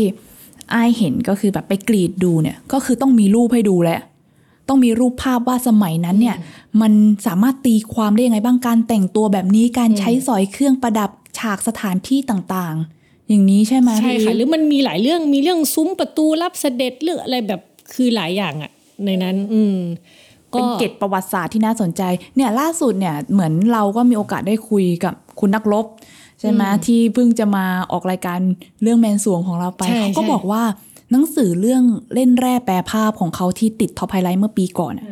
[0.71, 3.99] ไอายเห็นก็คือแบบไปกรีดดูเนี่ยก็คือต้องมีรูปให้ดูแหละ
[4.67, 6.37] ต้องมีรูปภาพว่าสมัยนั้นเนี่ย
[6.81, 6.93] มัน
[7.27, 17.61] สามารถตีความได้ยังไงบ้างการแต่งตัวแบบนี้การใช้สอยเครื่องประดับฉากสถานที่ต่างๆ อย่างนี้ใช่ไหมใช่พี่ค่ะอีฟหรือมันมีหลายเรื่องมีเรื่องซุ้มประตูรับเสด็จเรื่องอะไรแบบ
[17.93, 18.71] คือหลายอย่างอะ
[19.05, 19.77] ในนั้น อืม
[20.51, 22.01] เป็นเกร็ดประวัติศาสตร์ที่น่าสนใจ
[22.35, 25.85] เนี่ยล่าสุดเนี่ยเหมือนเราก็มีโอกาสได้คุยกับคุณนักรบ
[26.39, 28.39] ใช่ไหมที่เพิ่งจะมาออกรายการ
[28.83, 30.63] เรื่องแมนสวงของเราไปใช่เขาก็ใช่บอกว่า
[31.11, 31.83] หนังสือเรื่อง
[32.13, 35.05] เล่นแร่แปรภาพของเขาที่ติด top highlight เมื่อปีก่อนอะ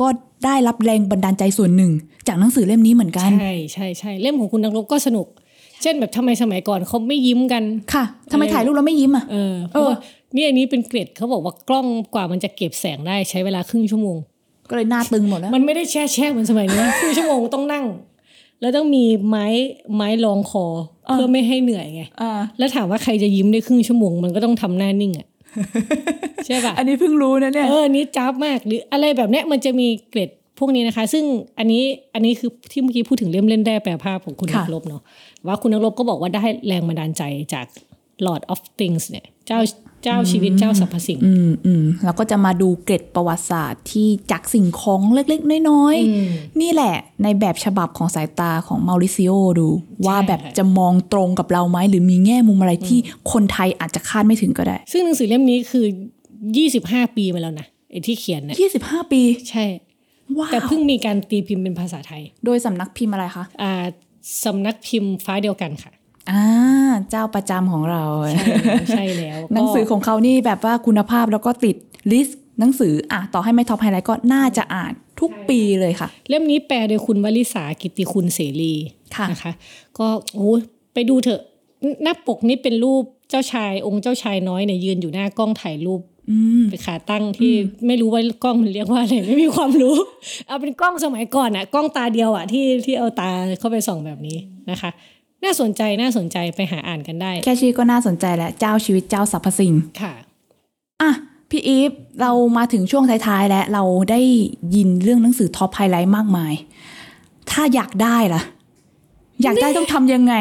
[0.00, 0.06] ก็
[0.44, 1.92] ได้รับแรงบันดาลใจส่วนหนึ่ง
[2.28, 5.26] จากหนังสือเล่มนี้เหมือนกัน ใช่ใช่ใช่เล่มของคุณนักรบก็สนุก
[5.82, 7.62] เช่นแบบทำไมสมัยก่อนเขาไม่ยิ้มกัน
[7.94, 9.96] ค่ะทำไมถ่ายรูปแล้วไม่ยิ้มอะเออเพราะว่า
[10.34, 14.16] นี่อันนี้เป็นเกรดเขาบอกว่ากล้องกว่ามันจะเก็บแสงได้ใช้เวลาครึ่งชั่วโมง
[14.68, 17.84] ก็เลยหน้าตึงหมดแล้วมันไม่ได้แช่แช่เหมือนสมัยนี้ครึ่งชั่วโมงต้องนั่ง
[18.60, 19.46] แล้วต้องมีไม้
[19.94, 20.64] ไม้รองคอ
[21.12, 25.26] เพื่อไม่ให้เหนื่อยไงอ่าแล้วถามว่าใครจะยิ้มได้ครึ่งชั่วโมงมันก็ต้องทำหน้านิ่งอะ
[26.46, 31.24] ใช่ป่ะอันนี้เพิ่งรู้นะเนี่ยเอออันนี้จ้าบมากหรืออะไรแบบเนี้ยมันจะมีเกรดพวกนี้นะคะ ซึ่ง
[31.58, 31.82] อันนี้
[32.14, 35.02] อันนี้คือที่เมื่อกี้พูดถึงเล่มเล่นแร่แปลภาพของคุณนัค่ะกรบเนาะ
[35.46, 37.22] ว่าคุณนักรบก็บอกว่าได้แรงบันดาลใจ
[37.54, 37.66] จาก
[38.26, 39.60] Lord of Things เนี่ย เจ้า
[40.04, 49.68] เจ้าชีวิตเจ้าสรรพสิ่ง อืมอืมแล้วก็จะมาดูเกร็ดประวัติศาสตร์ที่จากสิ่งของเล็กๆ น้อยๆ นี่แหละในแบบฉบับของสายตาของมาริซิโอดู
[50.06, 52.98] ว่าแบบจะมองตรงกับเราไหมหรือมีแง่มุมอะไรที่
[53.32, 55.86] คนไทยอาจจะคาดไม่ถึงก็ได้ ซึ่งหนังสือเล่มนี้คือ
[56.50, 59.20] 25ปีมาแล้วนะไอ้ที่เขียนเนี่ย25ปี
[59.50, 59.64] ใช่
[60.38, 63.84] ว้าวแต่เพิ่งมีการตีพิมพ์เป็นภาษาไทย โดยสำนักพิมพ์อะไรคะอ่า
[64.44, 65.92] สำนักพิมพ์ฟ้าเดียวกันค่ะ
[66.30, 66.42] อ่า
[67.10, 68.04] เจ้าประจำของเรา
[68.90, 71.76] ใช่แล้วก็หนังสือของเขานี่แบบว่าคุณภาพแล้วก็ติด
[72.12, 78.74] list หนังสืออะต่อให้ไม่ top highlight ก็น่าจะอ่านทุกปีเลยค่ะ เล่มนี้แปลโดยคุณวลิสากิตติคุณเสรี
[79.16, 79.52] ค่ะนะคะ
[79.98, 80.60] ก็โอ้ย
[80.94, 81.42] ไปดูเถอะ
[82.02, 86.00] หน้าปกนี้เป็นรูปเจ้าชาย องค์เจ้าชายน้อยเนี่ยยืนอยู่หน้ากล้องถ่ายรูป
[86.30, 87.52] อืมเป็นขาตั้งที่
[87.86, 89.96] ไม่รู้ว่ากล้องมันเรียกว่าอะไรไม่มีความรู้
[90.46, 94.38] เอาเป็นกล้องสมัยก่อนอะกล้องตาเดียวอะที่ที่เอาตาเข้าไปส่องแบบนี้
[94.70, 94.90] นะคะ
[95.44, 100.14] น่าสนใจน่าสนใจไปหาอ่านกันได้ แค่ชื่อก็น่าสนใจแล้วเจ้าชีวิตเจ้าสรรพสิ่งค่ะ
[101.02, 101.12] อะ
[101.50, 104.20] พี่อีฟเรามาถึงช่วงท้ายๆแล้วเราได้
[104.74, 106.54] ยินเรื่องหนังสือ Top Highlight มากมาย
[107.50, 108.42] ถ้าอยากได้ล่ะ
[109.42, 110.34] อยากได้ต้องทำยังไง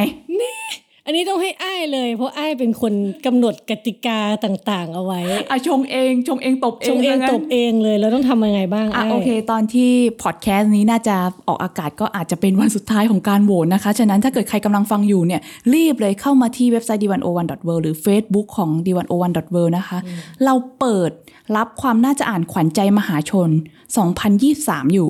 [1.07, 2.93] อันนี้ต้องให้อ้ายเลย เพราะอ้ายเป็นคน
[3.25, 9.91] กำหนดกติกาต่างๆ เอาไว้อะชงเองชงเองตบเองชงเองว่างั้นตบเองเลยเราต้องทำยังไงบ้างอะอ้ายโอเค ตอนที่
[10.21, 11.15] พอดแคสต์นี้น่าจะ
[11.47, 15.41] ออกอากาศก็อาจจะเป็นวันสุดท้ายของการโหวตนะคะ ฉะนั้นถ้าเกิดใครกำลังฟังอยู่เนี่ย
[15.73, 19.97] รีบเลยเข้ามาที่เว็บไซต์ d101.world หรือ Facebook ของ d101.world นะคะ
[20.45, 21.11] เราเปิด
[21.57, 23.49] รับความน่าจะอ่านขวัญใจมหาชน
[24.17, 25.09] 2023 อยู่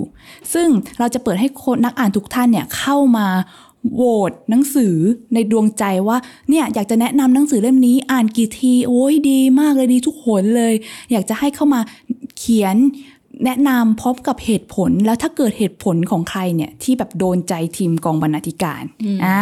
[0.53, 0.67] ซึ่ง
[0.99, 3.27] เราจะเปิดให้คนนักอ่านทุกท่านเนี่ยเข้ามา
[3.95, 4.95] โหวตหนังสือ
[5.33, 6.17] ในดวงใจว่า
[6.49, 10.73] เนี่ยอยากจะแนะนำหนังสือเล่มนี้อ่านกี่ที โอ้ยดีมากเลยดีทุกหนเลย
[11.11, 11.79] อยากจะให้เข้ามา
[12.37, 12.77] เขียน
[13.45, 18.83] แนะนำพร้อมกับเหตุผลแล้วถ้าเกิดเหตุผลของใครเนี่ยที่แบบโดนใจทีมกองบรรณาธิการ
[19.25, 19.39] อ่า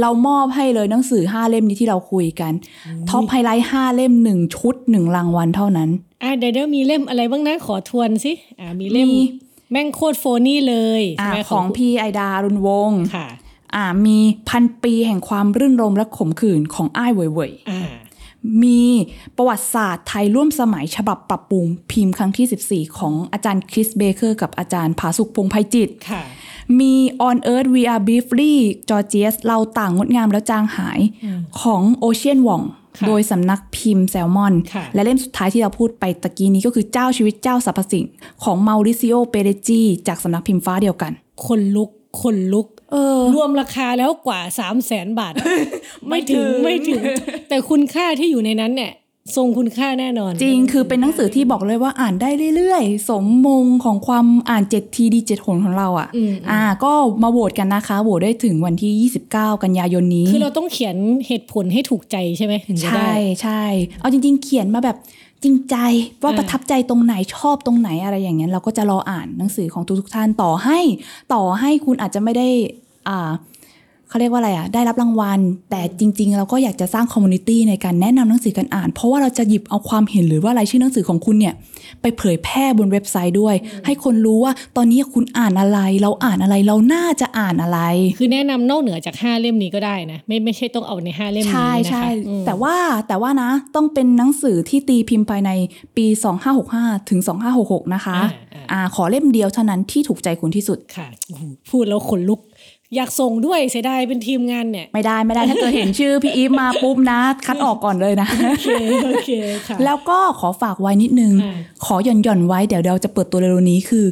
[0.00, 2.52] เรามอบให้เลยหนังสือห้าเล่มนี้ที่เราคุยกัน
[3.10, 5.90] Top Highlight ห้าเล่มหนึ่งชุดหนึ่งรางวัลเท่านั้น
[6.22, 9.20] อะเดี๋ยวเดี๋ยวมีเล่มอะไรบ้างนะขอทวนสิอ่ามีเล่มมี
[9.70, 13.26] แม่งโคตร phony เลยอ่าใช่ไหมของพี่ไอดา อรุณวงศ์ค่ะ
[13.76, 14.18] อ่ามี
[14.48, 17.82] พันปีแห่งความรื่นรมและขมขื่นของอ้ายเว่ยเว่ยอ่า
[18.62, 18.82] มี
[19.36, 26.22] ประวัติศาสตร์ไทยร่วมสมัยฉบับปรับปรุงพิมพ์ครั้งที่ 14 ของอาจารย์คริสเบเกอร์กับอาจารย์ผาสุกพงษ์ไพจิตรค่ะ
[26.80, 26.94] มี
[27.28, 28.54] On Earth We Are Briefly
[28.88, 31.00] Georgias เราต่างงดงามแล้วจางหาย
[31.60, 32.64] ของ Ocean Wong
[32.98, 38.04] ค่ะโดยสำนักพิมพ์แซลมอนค่ะและเล่มสุดท้ายที่เราพูดไปตะกี้นี้ก็คือเจ้าชีวิตเจ้าสรรพสิ่ง
[38.44, 41.12] ของมาริซิโอเปเรจีจากสำนักพิมพ์ฟ้าเดียวกัน
[41.46, 41.90] คนลุก
[42.22, 42.75] คนลุกเออ
[43.34, 45.32] รวมราคาแล้วกว่า3 0 0แสนบาท
[46.08, 48.92] ไม่ถึงไม่ไม่ถึถึงงแต่คุณค่าที่อยู่ในนั้นเนี่ย
[49.36, 63.62] ทรงคุณค่าแน่นอน จริงคือเป็นหนังสือที่บอกเลยว่าอ่านได้เรื่อยๆ สมมงของความอ่าน7ทีดี7หนของเราอะอืมอ่า ก็มาโหวตกันนะคะโหวตได้ถึงวันที่ 29 กันยายนนี้ คือเราต้องเขียนเหตุผลให้ถูกใจใช่ไหมถึงจะได้ ใช่ใช่
[64.00, 64.96] เอาจริง ๆ เขียนมาแบบ
[65.42, 65.76] จริงใจ
[66.22, 70.78] ว่าอ่าประทับใจตรงไหนชอบตรงไหนอะไรอย่างเงี้ยเราก็จะรออ่านหนังสือของทุกๆท่านต่อให้
[71.34, 72.48] ต่อให้คุณอาจจะไม่ได้
[73.08, 73.30] อ่า
[74.08, 75.40] เขาเรียกว่าอะไรอะได้รับรางวัล
[75.70, 81.54] แต่จริง ๆ เราก็อยากจะสร้างคอมมูนิตี้ในการแนะนำหนังสือการอ่าน เพราะว่าเราจะหยิบเอาความเห็นหรือว่ารายชื่อหนังสือของคุณเนี่ย
[82.02, 83.54] ไปเผยแพร่บนเว็บไซต์ด้วย
[83.86, 87.80] ให้คนรู้ว่าตอนนี้คุณอ่านอะไร เราอ่านอะไรเราน่าจะอ่านอะไร
[88.18, 92.74] คือแนะนำนอกเหนือจาก 5 เล่มนี้ก็ได้นะไม่ไม่ใช่ต้องเอาใน 5 เล่มนี้ใช่นะคะใช่อืมแต่ว่า
[93.08, 95.50] แต่ว่านะต้องเป็นหนังสือที่ตีพิมพ์ภายใน
[95.96, 96.06] ปี
[96.56, 97.20] 2565 ถึง
[97.56, 102.40] 2566 นะคะอ่าอ่าอ่าขอเล่มเดียวเท่านั้นที่ถูกใจคุณที่สุดค่ะโอ้โหพูดแล้วขนลุก
[102.94, 108.68] อยากส่งด้วยเสียดายเป็นทีมงานเนี่ย ไม่ได้ไม่ได้ถ้าเกิดเห็นชื่อพี่อีฟมาปุ๊บนะ คัดออกก่อนเลยนะ โอเค
[109.06, 109.30] โอเค
[109.68, 114.06] ค่ะแล้วก็ขอฝากไว้นิดนึงอ่าขอหย่อนหย่อนๆไว้เดี๋ยวเราจะเปิดตัวเร็วๆนี้คือ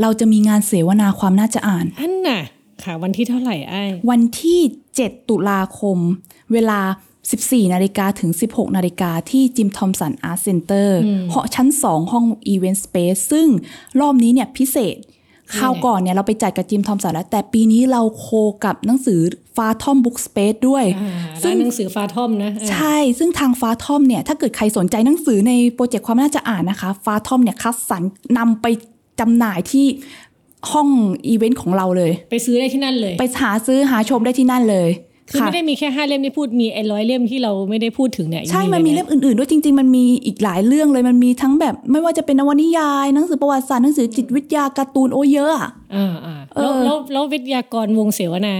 [0.00, 2.42] เราจะมีงานเสวนาความน่าจะอ่านอันน่ะ
[2.84, 4.60] ค่ะ วันที่เท่าไหร่ไอ้ายวันที่
[4.94, 5.98] 7 ตุลาคม
[6.52, 6.80] เวลา
[7.26, 10.98] 14 นาฬิกาถึง 16 นาฬิกาที่จิมทอมป์สัน Art Center
[11.32, 13.48] หอชั้น 2 ห้อง Event Space ซึ่ง
[14.00, 14.96] รอบนี้เนี่ยพิเศษ
[15.58, 18.26] คราวก่อนเนี่ยเราไปจัดกับจิมทอมป์สันแล้ว แต่ปีนี้เรา co
[18.64, 19.20] กับหนังสือ
[19.56, 28.02] Fathom Bookspace ด้วยอ่าซึ่ร้างนหนังสือ Fathom นะอ่าใช่ซึ่งทาง Fathom เนี่ยถ้าเกิดใครสนใจหนังสือใน project ความน่าจะอ่านนะคะ Fathom เนี่ยคัดสรร
[28.38, 28.66] นำไป
[29.20, 29.86] จำหน่ายที่
[30.72, 30.88] ห้อง
[31.26, 34.90] อีเวนต์ของเราเลย ไปซื้อได้ที่นั่นเลย ไปหาซื้อหาชมได้ที่นั่นเลย
[35.30, 48.54] คือค่ะไม่ได้มีแค่5เล่มที่พูดมีไอ้ร้อยเล่มที่เราไม่ได้พูดถึงเนี่ยใช่ยังมันมียะเล่มอื่นๆด้วยจริง ๆ มันมีอีกหลายเรื่องเลยมันมีทั้งแบบ ไม่ว่าจะเป็นนวนิยายหนังสือประวัติศาสตร์หนังสือจิตวิทยาการ์ตูนโอ้เยอะอะอ่าอ่าเออแล้วแล้วแล้ววิทยากรวงเสวนา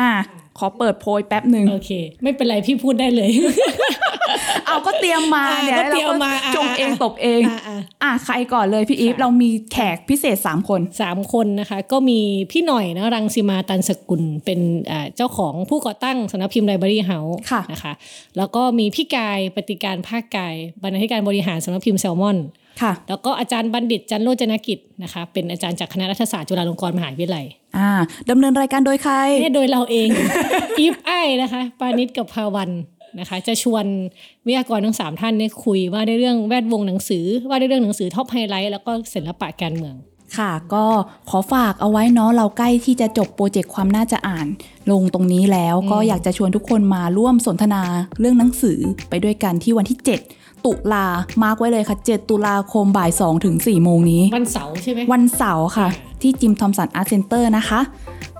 [0.00, 0.10] อะ
[0.58, 1.90] ขอเปิดโพยแป๊บหนึ่งโอเค
[2.22, 3.30] ไม่เป็นไรพี่พูดได้เลย
[4.66, 12.20] เอาก็เตรียมมาอะเนี่ยก็เตรียมมาแล้วก็อะจงเองตบเองอะอะอะใครก่อนเลยพี่อีฟเรามีแขกพิเศษ 3 คนสามคนนะคะ ก็มี
[12.52, 14.60] พี่หน่อยนะรังสิมาตันสกุลเป็น
[14.90, 17.92] อ่าเจ้าของผู้ก่อตั้งสำนักพิมพ์ Library House ค่ะนะคะ
[18.36, 22.38] แล้วก็มีพี่กายปฏิกาล ภาคกายบรรณาธิการบริหารสำนักพิมพ์แซลมอน
[22.82, 27.90] ค่ะแล้วก็อาจารย์บัณฑิตจันทร์โรจนกิจนะคะ เป็นอาจารย์จากคณะรัฐศาสตร์จุฬาลงกรณ์มหาวิทยาลัยอ่า
[28.30, 30.08] ดำเนินรายการโดยใครเนี่ยโดยเราเอง
[30.78, 32.70] อีฟอ้ายนะคะ ปานิชกับภาวัน
[33.20, 33.84] นะคะ จะชวน
[34.46, 39.96] วิทยากรทั้งสามท่านเนี่ยคุยว่าด้วยเรื่องแวดวงหนังสือ ว่าด้วยเรื่องหนังสือ Top Highlight แล้วก็ศิลปะการเมือง
[40.36, 40.84] ค่ะก็
[41.30, 44.46] ขอฝากเอาไว้เนาะเราใกล้ที่จะจบ project ความน่าจะอ่าน
[44.90, 47.82] ลงตรงนี้แล้ว ก็อยากจะชวนทุกคนมาร่วมสนทนา
[48.20, 51.06] เรื่องหนังสือไปด้วยกันที่วันที่ 7 ตุลา
[51.42, 55.88] mark ไว้เลยค่ะ 7 ตุลาคมบ่าย2ถึง4โมงนี้ วันเสาร์ใช่ไหมวันเสาร์ค่ะ
[56.22, 57.80] ที่จิมทอมป์สัน Art Center นะคะ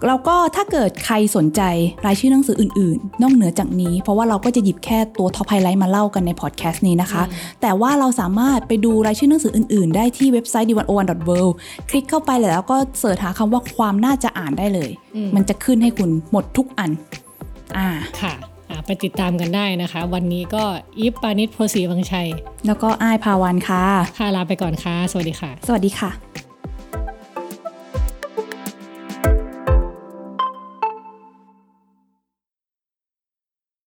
[0.06, 1.60] แล้วก็ถ้าเกิดใครสนใจ
[2.06, 7.22] รายชื่อหนังสืออื่นๆ นอกเหนือจากนี้ เพราะว่าเราก็จะหยิบแค่ตัว Top Highlight มาเล่ากันในพอดแคสต์นี้นะคะ
[7.62, 11.52] แต่ว่าเราสามารถไปดูรายชื่อหนังสืออื่นๆ ได้ที่เว็บไซต์ d 1 o 1 w o r l d
[11.90, 14.90] คลิกเข้าไปแล้วก็เสิร์ชหาคำว่าความน่าจะอ่านได้เลย
[15.34, 16.90] มันจะขึ้นให้คุณหมดทุกอัน
[17.76, 17.88] อ่า
[18.20, 18.53] ค่ะอ่า
[18.86, 20.64] ไปติดตามกันได้นะคะ วันนี้ก็
[20.98, 22.28] อีฟปานิชโพสีวังชัย
[22.66, 23.84] แล้วก็อ้ายภาวันค่ะ
[24.18, 26.43] ค่ะลาไปก่อนค่ะ สวัสดีค่ะ สวัสดีค่ะ